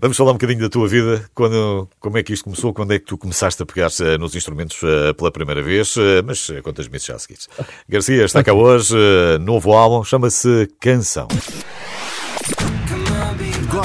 [0.00, 3.00] Vamos falar um bocadinho da tua vida, quando, como é que isto começou, quando é
[3.00, 7.06] que tu começaste a pegar nos instrumentos uh, pela primeira vez, uh, mas contas-me isso
[7.06, 7.38] já a seguir.
[7.58, 7.74] Okay.
[7.88, 8.52] Garcia está okay.
[8.52, 8.94] cá hoje,
[9.40, 11.26] novo álbum, chama-se Canção.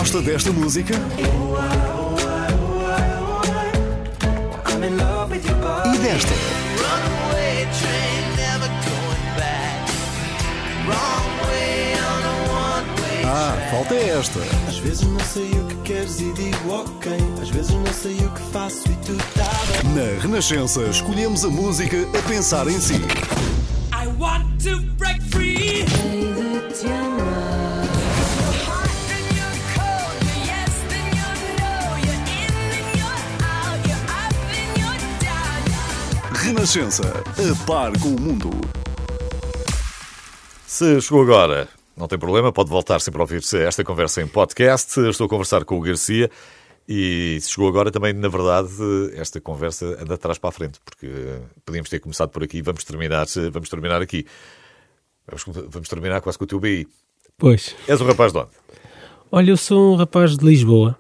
[0.03, 0.93] Gosta desta música?
[5.85, 6.33] E desta?
[13.25, 14.39] Ah, falta esta.
[14.67, 17.13] Às vezes não sei o que queres e digo ok.
[17.41, 19.49] Às vezes não sei o que faço e tu tá.
[19.95, 23.01] Na Renascença, escolhemos a música a pensar em si.
[36.63, 38.49] Renascença, a par com o mundo.
[40.65, 44.97] Se chegou agora, não tem problema, pode voltar sempre a ouvir-se esta conversa em podcast.
[45.09, 46.31] Estou a conversar com o Garcia
[46.87, 48.71] e se chegou agora também, na verdade,
[49.15, 51.11] esta conversa anda de trás para a frente, porque
[51.65, 54.25] podíamos ter começado por aqui e vamos terminar, vamos terminar aqui.
[55.27, 56.87] Vamos, vamos terminar quase com o teu BI.
[57.37, 57.75] Pois.
[57.89, 58.51] És um rapaz de onde?
[59.29, 60.97] Olha, eu sou um rapaz de Lisboa.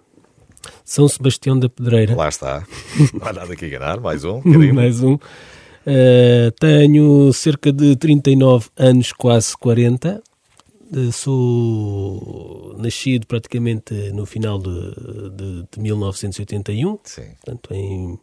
[0.83, 2.15] São Sebastião da Pedreira.
[2.15, 2.65] Lá está.
[3.13, 3.99] Não há nada que enganar.
[3.99, 4.41] Mais um.
[4.73, 5.13] Mais um.
[5.15, 10.21] Uh, tenho cerca de 39 anos, quase 40.
[10.91, 14.69] Uh, sou nascido praticamente no final de,
[15.35, 16.99] de, de 1981.
[17.03, 17.21] Sim.
[17.43, 18.19] Portanto, em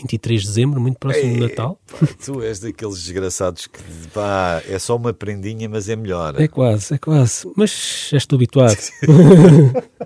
[0.00, 1.80] 23 de dezembro, muito próximo do Natal.
[2.24, 3.78] Tu és daqueles desgraçados que
[4.12, 6.40] pá, é só uma prendinha, mas é melhor.
[6.40, 7.50] É quase, é quase.
[7.56, 8.76] Mas já estou habituado.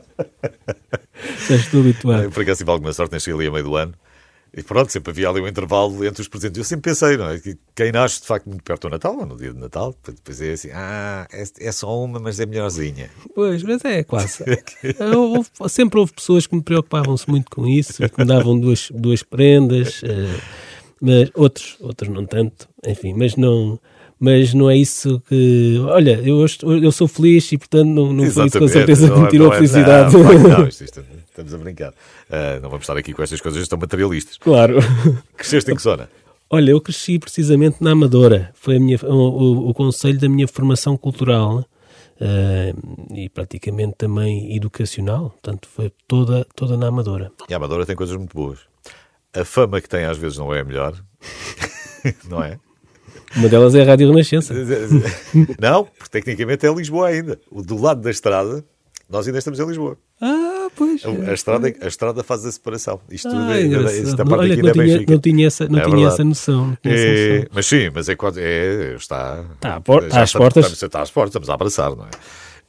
[1.49, 2.31] Já estou habituado.
[2.31, 3.95] Por acaso, tive alguma sorte, nasci ali a meio do ano.
[4.55, 6.59] E pronto, sempre havia ali um intervalo entre os presentes.
[6.59, 7.39] Eu sempre pensei, não é?
[7.39, 10.43] Que quem nasce de facto muito perto do Natal, ou no dia de Natal, depois
[10.43, 13.09] é assim, ah, é, é só uma, mas é melhorzinha.
[13.35, 14.45] Pois, mas é quase.
[15.17, 19.23] houve, sempre houve pessoas que me preocupavam-se muito com isso, que me davam duas, duas
[19.23, 20.43] prendas, uh,
[21.01, 23.81] mas outros, outros não tanto, enfim, mas não
[24.23, 25.77] mas não é isso que.
[25.89, 26.47] Olha, eu,
[26.81, 29.51] eu sou feliz e, portanto, não, não foi isso com certeza que me é- tirou
[29.51, 30.17] a é- felicidade.
[30.17, 31.93] Não, não, não, isto- isto- estamos a brincar.
[32.31, 34.39] Ah, não vamos estar aqui com estas coisas tão materialistas.
[34.39, 34.79] claro.
[35.37, 36.09] Cresceste em que zona?
[36.49, 38.53] Olha, eu cresci precisamente na Amadora.
[38.55, 41.65] Foi minha, o, o, conselho da minha formação cultural
[42.21, 42.73] eh,
[43.13, 45.31] e praticamente também educacional.
[45.31, 47.33] Portanto, foi toda, toda na Amadora.
[47.49, 48.61] E a Amadora tem coisas muito boas.
[49.35, 50.95] A fama que tem às vezes não é a melhor.
[52.31, 52.57] não é?
[53.37, 54.55] Uma delas é a Rádio Renascença.
[55.61, 57.39] Não, porque tecnicamente é Lisboa ainda.
[57.51, 58.65] O do lado da estrada,
[59.09, 59.97] nós ainda estamos em Lisboa.
[60.21, 61.03] Ah, pois.
[61.05, 63.01] A estrada, a estrada faz a separação.
[63.11, 64.09] Isto tudo Ah, é, engraçado.
[64.09, 66.15] esta parte Olha aqui não é tinha, não tinha essa, não É tinha verdade.
[66.15, 66.67] essa noção.
[66.69, 67.49] não tinha essa É, noção.
[67.53, 68.41] mas sim, mas é quase.
[68.41, 70.73] É, está, Está por- está às portas.
[70.73, 72.11] Está, está às portas, estamos a abraçar, não é?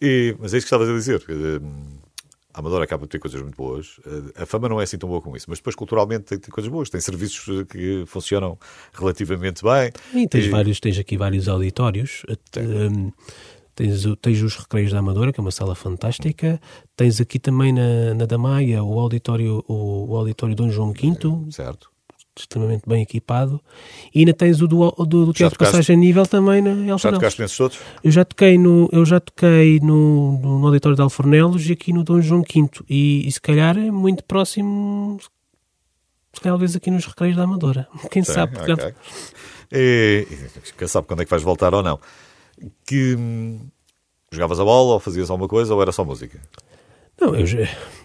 [0.02, 1.20] E, mas é isso que estavas a dizer.
[1.26, 1.62] que,
[2.54, 4.00] A Amadora acaba de ter coisas muito boas.
[4.06, 6.52] Eh, A fama não é assim tão boa como isso, mas depois culturalmente tem, tem
[6.52, 6.90] coisas boas.
[6.90, 8.58] Tem serviços eh, que funcionam
[8.94, 9.92] relativamente bem.
[10.14, 12.24] E tens, E- vários, tens aqui vários auditórios.
[12.58, 13.12] Hum,
[13.76, 16.62] tens, o- tens os Recreios da Amadora, que é uma sala fantástica.
[16.96, 21.90] Tens aqui também na, na Damaia o auditório, o, o auditório Dom João V, Certo.
[22.38, 23.62] Extremamente bem equipado.
[24.14, 25.58] E ainda tens o do, do, do Teatro?
[25.58, 27.80] Passagem a Nível também na Já Elsa tocaste nesses todos?
[28.04, 32.04] Eu já toquei no, eu já toquei no, no auditório de Alfornelos e aqui no
[32.04, 32.70] Dom João V.
[32.90, 35.20] E, e se calhar é muito próximo,
[36.34, 37.88] se calhar talvez aqui nos Recreios da Amadora.
[38.10, 38.58] Quem Sim, sabe?
[38.58, 38.94] porque já-.
[39.72, 42.00] E, e quem sabe quando é que vais voltar ou não.
[42.86, 43.60] Que hum,
[44.32, 46.40] jogavas a bola ou fazias alguma coisa ou era só música?
[47.20, 47.60] Não, eu já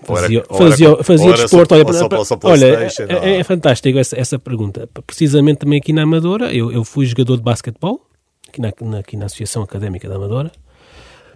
[0.05, 1.75] fazia, fazia, fazia desporto.
[1.75, 4.89] só- olha, só- só olha, é, é ou- fantástico essa, essa pergunta.
[5.07, 8.07] Precisamente também aqui na Amadora, eu, eu fui jogador de basquetebol,
[8.49, 10.53] aqui na, na- aqui na Associação Académica da Amadora.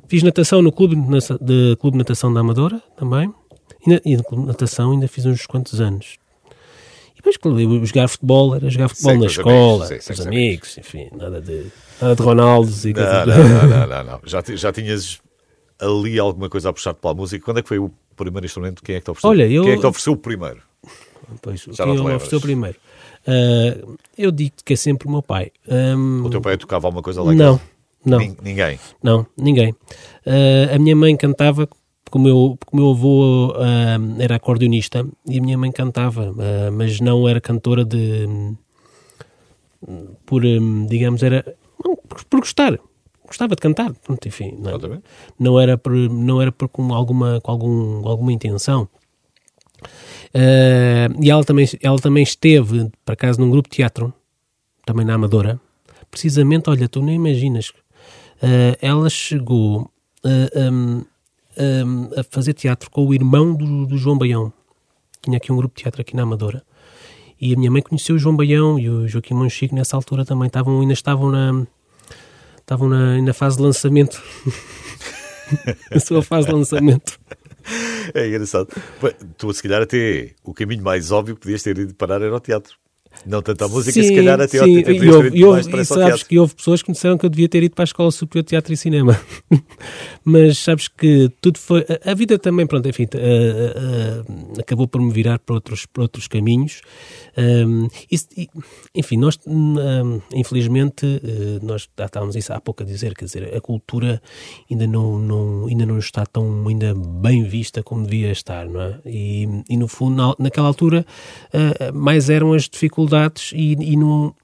[0.07, 0.95] Fiz natação no Clube
[1.41, 3.33] de, clube de Natação da Amadora também.
[3.87, 6.19] E, na, e no Clube de Natação ainda fiz uns quantos anos.
[7.15, 10.13] E depois, eu jogar futebol, era jogar futebol Sim, na escola, amigos, sim, os com
[10.13, 11.67] os amigos, enfim, nada de,
[12.01, 14.21] nada de Ronaldos e Não, coisas não, não, não, não, não.
[14.25, 15.21] Já, já tinhas
[15.83, 17.45] ali alguma coisa a puxar-te para a música.
[17.45, 18.83] Quando é que foi o primeiro instrumento?
[18.83, 19.31] Quem é que te ofereceu?
[19.31, 20.61] Olha, eu- Quem é que te ofereceu o primeiro?
[21.41, 22.17] Pois, Já que não lembras?
[22.17, 22.79] ofereceu primeiro.
[23.27, 25.51] Ah, eu digo que é sempre o meu pai.
[25.69, 27.61] Ahm, O teu pai tocava alguma coisa lá não,
[28.05, 28.79] não, Nin- Ninguém.
[29.03, 29.75] não, ninguém.
[30.27, 31.67] Ah, a minha mãe cantava,
[32.05, 36.35] porque o meu, porque o meu avô ah, era acordeonista e a minha mãe cantava,
[36.39, 38.27] ah, mas não era cantora de.
[40.27, 40.43] por,
[40.89, 41.45] digamos, era.
[41.85, 42.79] não, por, por gostar.
[43.33, 44.59] Gostava de cantar, pronto, enfim.
[44.59, 45.05] Não, Exatamente.
[45.41, 48.87] não era por, não era por com alguma, com algum, alguma intenção.
[50.35, 54.13] Eh, e ela também, ela também esteve, por acaso, num grupo de teatro,
[54.85, 55.59] também na Amadora.
[56.11, 57.73] Precisamente, olha, tu nem imaginas.
[58.43, 59.91] eh, ela chegou
[60.27, 61.03] eh, um,
[61.59, 64.53] um, a fazer teatro com o irmão do, do João Baião.
[65.23, 66.63] Tinha aqui um grupo de teatro aqui na Amadora.
[67.41, 70.49] E a minha mãe conheceu o João Baião e o Joaquim Monchique nessa altura também.
[70.49, 71.67] Estavam, ainda estavam na,
[72.63, 74.23] estavam na, na fase de lançamento.
[75.91, 77.19] na sua fase de lançamento.
[78.15, 78.69] É engraçado.
[79.37, 82.41] Tu, se calhar, até o caminho mais óbvio que podias ter ido parar era ao
[82.41, 82.77] teatro.
[83.25, 84.75] Não tanto à música, se calhar até sim.
[84.75, 84.81] teatro.
[84.81, 86.27] E, podias ter houve- ido e e sabes teatro.
[86.27, 88.43] que houve pessoas que me disseram que eu devia ter ido para a Escola Superior
[88.43, 89.21] de Teatro e Cinema.
[90.25, 91.85] Mas sabes que tudo foi.
[92.05, 93.07] A, a vida também, pronto, enfim,
[94.59, 96.81] acabou por me virar para outros, para outros caminhos.
[97.37, 98.49] Um, isso- e,
[98.95, 103.55] enfim, nós, hum, infelizmente, eh, nós já estávamos isso há pouco a dizer, quer dizer,
[103.55, 104.21] a cultura
[104.71, 108.99] ainda não, não, ainda não está tão ainda bem vista como devia estar, não é?
[109.07, 111.05] E, e no fundo, na- naquela altura,
[111.53, 113.02] eh, mais eram as dificuldades
[113.55, 114.35] e, e não,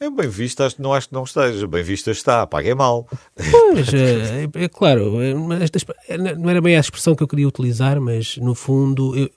[0.00, 1.66] É bem visto, acho, não acho que não esteja.
[1.66, 3.06] Bem vista está, paguei mal.
[3.50, 5.90] Pois, é, é claro, é, mas esta exp-
[6.38, 9.30] não era bem a expressão que eu queria utilizar, mas no fundo eu-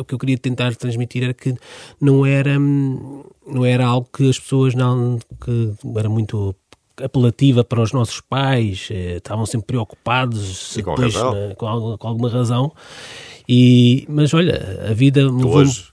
[0.00, 1.54] o que eu queria tentar transmitir era que
[2.00, 6.54] não era, não era algo que as pessoas não, que era muito
[7.00, 12.28] apelativa para os nossos pais, estavam sempre preocupados com depois, né, com, alguma, com alguma
[12.28, 12.72] razão.
[13.48, 15.84] E, mas olha, a vida hoje,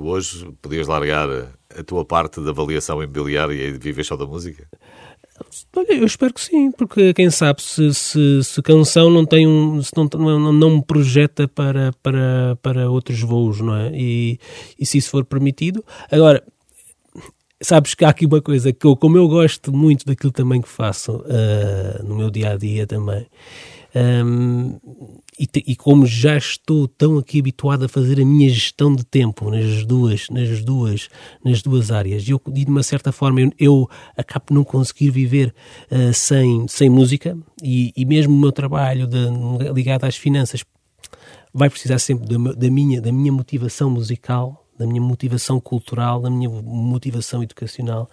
[0.00, 4.66] tu hoje podias largar a tua parte da avaliação imobiliária e viver só da música?
[5.76, 9.82] Olha, eu espero que sim, porque quem sabe se, se, se canção não tem um,
[9.82, 13.90] se não, não, não me projeta para, para, para outros voos, não é?
[13.94, 14.38] E,
[14.78, 15.84] e se isso for permitido.
[16.10, 16.42] Agora,
[17.62, 20.68] sabes que há aqui uma coisa que eu, como eu gosto muito daquilo também que
[20.68, 23.26] faço ah, no meu dia a dia também.
[23.94, 24.76] Ahm,
[25.38, 29.04] e, te- e como já estou tão aqui habituado a fazer a minha gestão de
[29.04, 31.08] tempo nas duas, nas duas,
[31.44, 35.54] nas duas áreas, eu, de uma certa forma eu, eu acabo por não conseguir viver
[35.90, 40.64] ah, sem, sem música, e, e mesmo o meu trabalho de- ligado às finanças
[41.52, 46.30] vai precisar sempre da, da minha, da minha motivação musical, da minha motivação cultural, da
[46.30, 48.08] minha motivação educacional.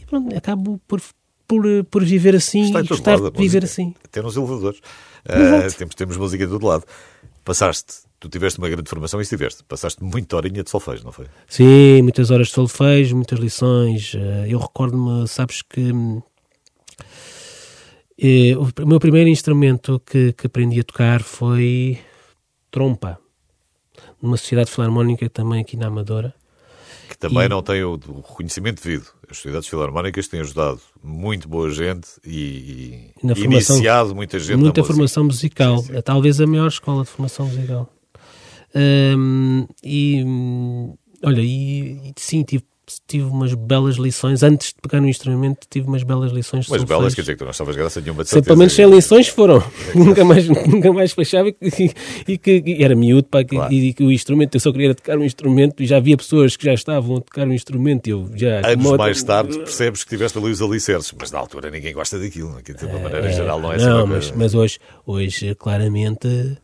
[0.00, 1.02] E pronto, acabo por,
[1.46, 3.94] por, por viver assim e gostar de viver assim.
[4.04, 4.80] Até nos elevadores.
[5.22, 6.84] Uh, temos, temos música de todo lado.
[7.44, 9.62] Passaste, tu tiveste uma grande formação e estiveste.
[9.62, 11.26] Passaste muita horinha de solfejo, não foi?
[11.46, 14.14] Sim, muitas horas de solfejo, muitas lições.
[14.14, 15.92] Uh, eu recordo-me, sabes que.
[15.92, 16.22] Uh,
[18.82, 22.00] o meu primeiro instrumento que, que aprendi a tocar foi
[22.68, 23.16] trompa,
[24.20, 26.34] numa sociedade filarmónica também aqui na Amadora
[27.22, 27.48] também e...
[27.48, 29.06] não tem o, o, reconhecimento devido.
[29.30, 34.58] As sociedades filarmónicas têm ajudado muito boa gente e, e formação, iniciado muita gente.
[34.58, 35.78] Muita formação musical.
[35.78, 35.96] Sim, sim.
[35.96, 37.88] É talvez a maior escola de formação musical.
[39.84, 40.24] E
[41.24, 42.64] olha, e, e sim, tive
[43.06, 44.42] tive umas belas lições.
[44.42, 46.66] Antes de pegar no instrumento, tive umas belas lições.
[46.68, 48.46] Mas belas, quer dizer que tu não estavas graça nenhuma de certeza.
[48.46, 49.62] Pelo menos sem lições foram.
[49.94, 51.54] nunca, mais, nunca mais fechava e,
[52.26, 53.72] e, que e era miúdo pá, claro.
[53.72, 56.64] e, que o instrumento, eu só queria tocar um instrumento e já havia pessoas que
[56.64, 58.08] já estavam a tocar um instrumento.
[58.08, 58.98] Eu já, Anos outra...
[58.98, 62.58] mais tarde percebes que tiveste ali os alicerces, mas na altura ninguém gosta daquilo.
[62.58, 62.72] É?
[62.72, 66.58] De uma maneira é, geral não é Não, mas, mas hoje, hoje claramente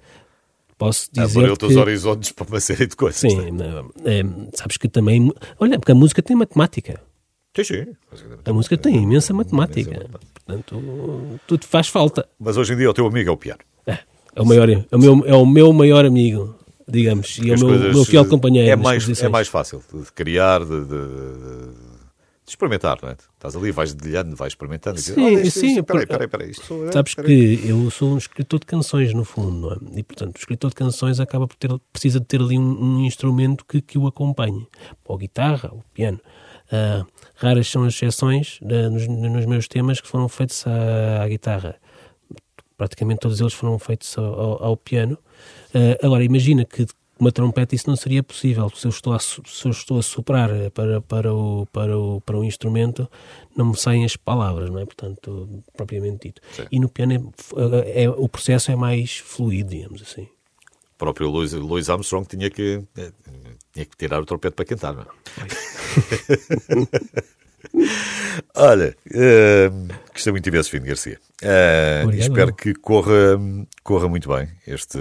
[0.78, 3.20] posso dizer Abriu-te os horizontes para uma série de coisas.
[3.20, 3.36] Sim,
[4.04, 4.22] é,
[4.54, 5.32] sabes que também...
[5.58, 7.00] Olha, porque a música tem matemática.
[7.56, 7.86] Sim, sim.
[8.44, 10.06] A música tem imensa matemática.
[10.32, 12.26] Portanto, tudo faz falta.
[12.38, 13.60] Mas hoje em dia o teu amigo é o piano.
[13.86, 13.98] É,
[14.36, 16.54] é o, maior, é o, meu, é o meu maior amigo,
[16.86, 18.70] digamos, e é o meu, meu fiel companheiro.
[18.70, 21.87] É mais, é mais fácil de criar, de, de de
[22.50, 23.12] experimentar, não é?
[23.12, 24.98] Estás ali, vais dedilhando, vais experimentando.
[24.98, 25.82] Sim, isto, sim.
[25.82, 27.56] Peraí, isto sou eu, Sabes peraí.
[27.58, 29.98] que eu sou um escritor de canções, no fundo, não é?
[29.98, 33.04] E, portanto, o escritor de canções acaba por ter, precisa de ter ali um, um
[33.04, 34.66] instrumento que, que o acompanhe.
[35.04, 36.20] Ou a guitarra, ou o piano.
[36.68, 41.28] Uh, raras são as exceções uh, nos, nos, meus temas que foram feitos à, à,
[41.28, 41.76] guitarra.
[42.76, 45.18] Praticamente todos eles foram feitos ao, ao, ao piano.
[45.74, 46.86] Uh, agora, imagina que
[47.18, 48.70] uma trompete isso não seria possível.
[48.70, 52.38] Se eu estou a, se eu estou a soprar para, para, o, para, o, para
[52.38, 53.10] o instrumento,
[53.56, 54.84] não me saem as palavras, não é?
[54.84, 56.42] Portanto, propriamente dito.
[56.52, 56.66] Sim.
[56.70, 57.32] E no piano
[57.84, 60.28] é, é, o processo é mais fluido, digamos assim.
[60.94, 63.12] O próprio Louis, Louis Armstrong tinha que, eh,
[63.72, 65.06] tinha que tirar o trompete para cantar, não é?
[68.54, 71.18] Olha, uh, gostei muito imenso, Fino Garcia.
[71.42, 73.38] Uh, espero que corra,
[73.82, 74.98] corra muito bem este,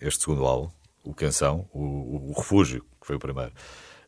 [0.00, 0.70] este segundo álbum
[1.04, 3.52] o Canção, o, o, Refúgio, que foi o primeiro,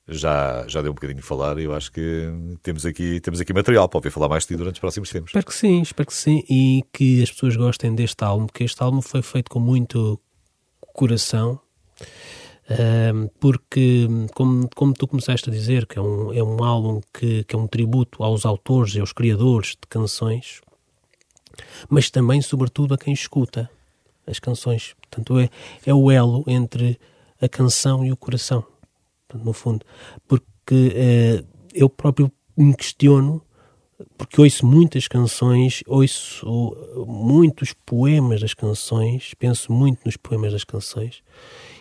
[0.08, 2.32] já, já deu um bocadinho de falar e eu acho que
[2.62, 5.30] temos aqui, temos aqui material para ouvir falar mais de ti durante os próximos tempos.
[5.30, 8.82] Espero que sim, espero que sim e que as pessoas gostem deste álbum, porque este
[8.82, 10.20] álbum foi feito com muito
[10.94, 11.60] coração.
[13.38, 17.54] porque, como, como tu começaste a dizer, que é um, é um álbum que, que
[17.54, 20.60] é um tributo aos autores e aos criadores de canções,
[21.88, 23.70] mas também, sobretudo, a quem escuta
[24.26, 24.94] as canções.
[25.16, 25.48] Portanto, é,
[25.86, 26.98] é o elo entre
[27.40, 28.64] a canção e o coração,
[29.34, 29.84] no fundo.
[30.28, 31.44] Porque eh,
[31.74, 33.42] eu próprio me questiono,
[34.18, 41.22] porque ouço muitas canções, ouço muitos poemas das canções, penso muito nos poemas das canções,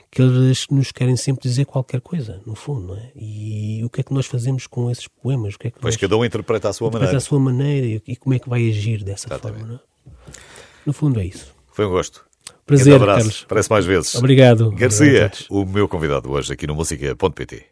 [0.09, 3.11] que eles nos querem sempre dizer qualquer coisa, no fundo, não é?
[3.15, 5.55] E o que é que nós fazemos com esses poemas?
[5.55, 7.17] O que é que pois cada um interpreta a sua maneira.
[7.17, 9.59] a sua maneira e, e, como é que vai agir dessa Exatamente.
[9.59, 10.31] forma, não é?
[10.85, 11.53] No fundo é isso.
[11.73, 12.25] Foi um gosto.
[12.65, 13.17] Prazer, um abraço.
[13.19, 13.45] Carlos.
[13.47, 14.15] Parece mais vezes.
[14.15, 14.71] Obrigado.
[14.71, 17.65] Garcia, Obrigado o meu convidado hoje aqui no música.pt.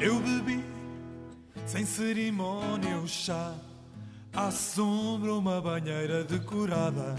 [0.00, 0.64] Eu bebi
[1.66, 3.52] sem cerimónia o chá,
[4.34, 7.16] à sombra uma banheira decorada,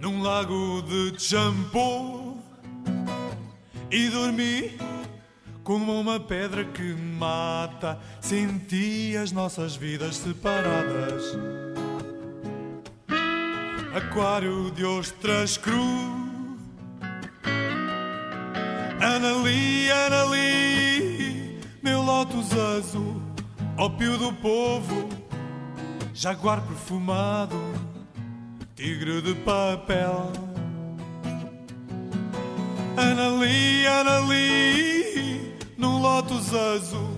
[0.00, 2.36] num lago de shampoo
[3.90, 4.76] e dormi
[5.66, 7.98] como uma pedra que mata.
[8.20, 11.36] Senti as nossas vidas separadas.
[13.92, 16.14] Aquário de ostras cru.
[19.00, 23.20] Anali, Anali, meu lótus azul,
[23.76, 25.08] ópio do povo,
[26.14, 27.60] jaguar perfumado,
[28.76, 30.32] tigre de papel.
[32.96, 35.25] Anali, Anali,
[36.06, 37.16] lótus azul,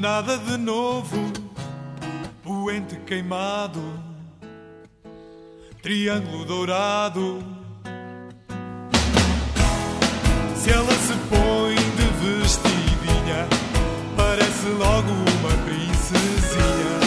[0.00, 1.32] nada de novo,
[2.44, 3.82] poente queimado,
[5.82, 7.42] triângulo dourado.
[10.54, 13.48] Se ela se põe de vestidinha,
[14.16, 16.98] parece logo uma princesinha.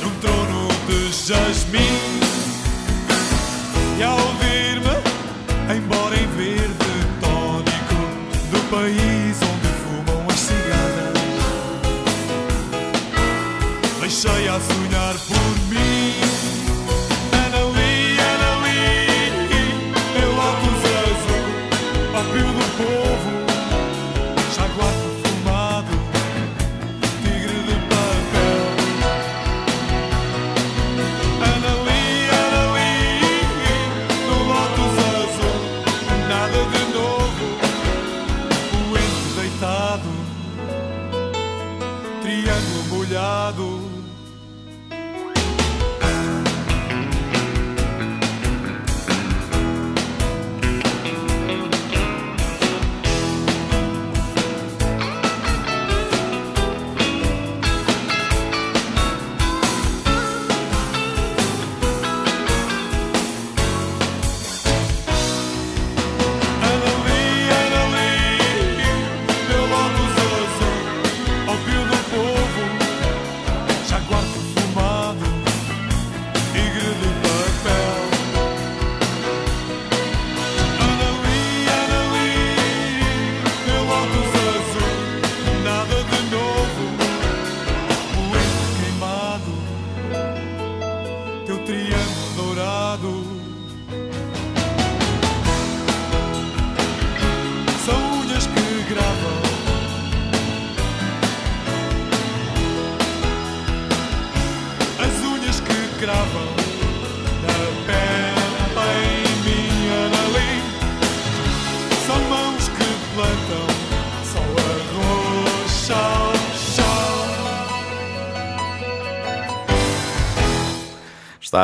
[0.00, 2.20] Num trono de jasmim,
[3.98, 4.35] e ao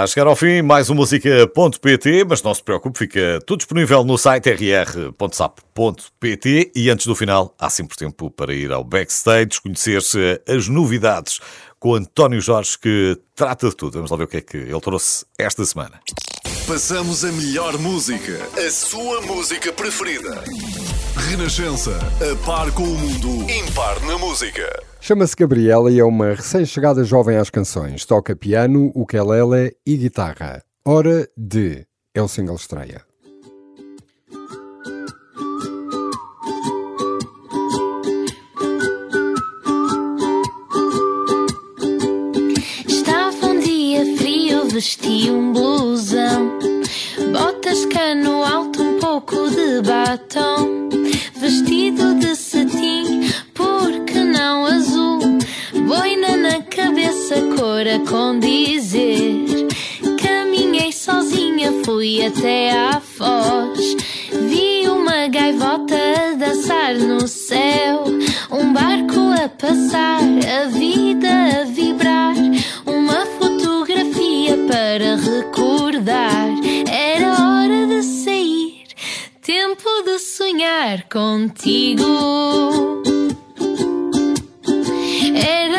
[0.02, 4.18] a chegar ao fim mais um música.pt, mas não se preocupe, fica tudo disponível no
[4.18, 5.52] site rr.sap.pt
[6.74, 11.38] e antes do final há sempre tempo para ir ao backstage, conhecer-se as novidades
[11.78, 13.94] com António Jorge que trata de tudo.
[13.94, 16.00] Vamos lá ver o que é que ele trouxe esta semana.
[16.66, 20.42] Passamos a melhor música, a sua música preferida.
[21.28, 24.91] Renascença, a par com o mundo, impar na música.
[25.04, 28.04] Chama-se Gabriela e é uma recém-chegada jovem às canções.
[28.04, 30.62] Toca piano, ukulele e guitarra.
[30.84, 31.84] Hora de
[32.14, 33.02] é o single estreia.
[42.86, 46.60] Estava um dia frio, vesti um blusão,
[47.32, 50.88] botas cano alto, um pouco de batom,
[51.40, 52.36] vestido de
[62.26, 63.96] até à foz.
[64.48, 65.96] Vi uma gaivota
[66.38, 68.04] dançar no céu,
[68.50, 71.28] um barco a passar, a vida
[71.60, 72.36] a vibrar,
[72.86, 76.48] uma fotografia para recordar.
[76.88, 78.84] Era hora de sair,
[79.40, 83.02] tempo de sonhar contigo.
[85.42, 85.71] qualquer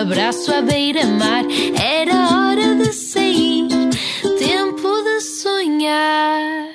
[0.00, 1.44] abraço à beira-mar.
[1.78, 3.68] Era hora de sair,
[4.38, 6.68] tempo de sonhar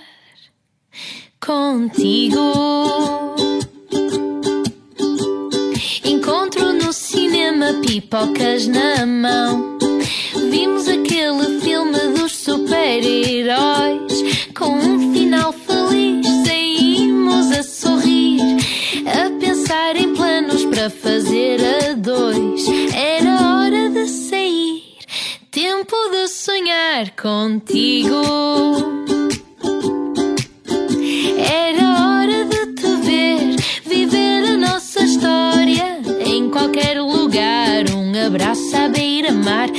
[1.44, 2.54] contigo.
[6.04, 9.78] Encontro no cinema, pipocas na mão.
[10.52, 14.14] Vimos aquele filme dos super-heróis
[14.56, 16.28] com um final feliz.
[16.46, 18.58] Saímos a sorrir,
[19.08, 20.14] a pensar em
[20.90, 22.66] fazer a dois.
[22.94, 24.84] Era hora de sair,
[25.52, 28.22] tempo de sonhar contigo.
[31.38, 33.56] Era hora de te ver,
[33.86, 37.90] viver a nossa história em qualquer lugar.
[37.96, 39.70] Um abraço à beira-mar.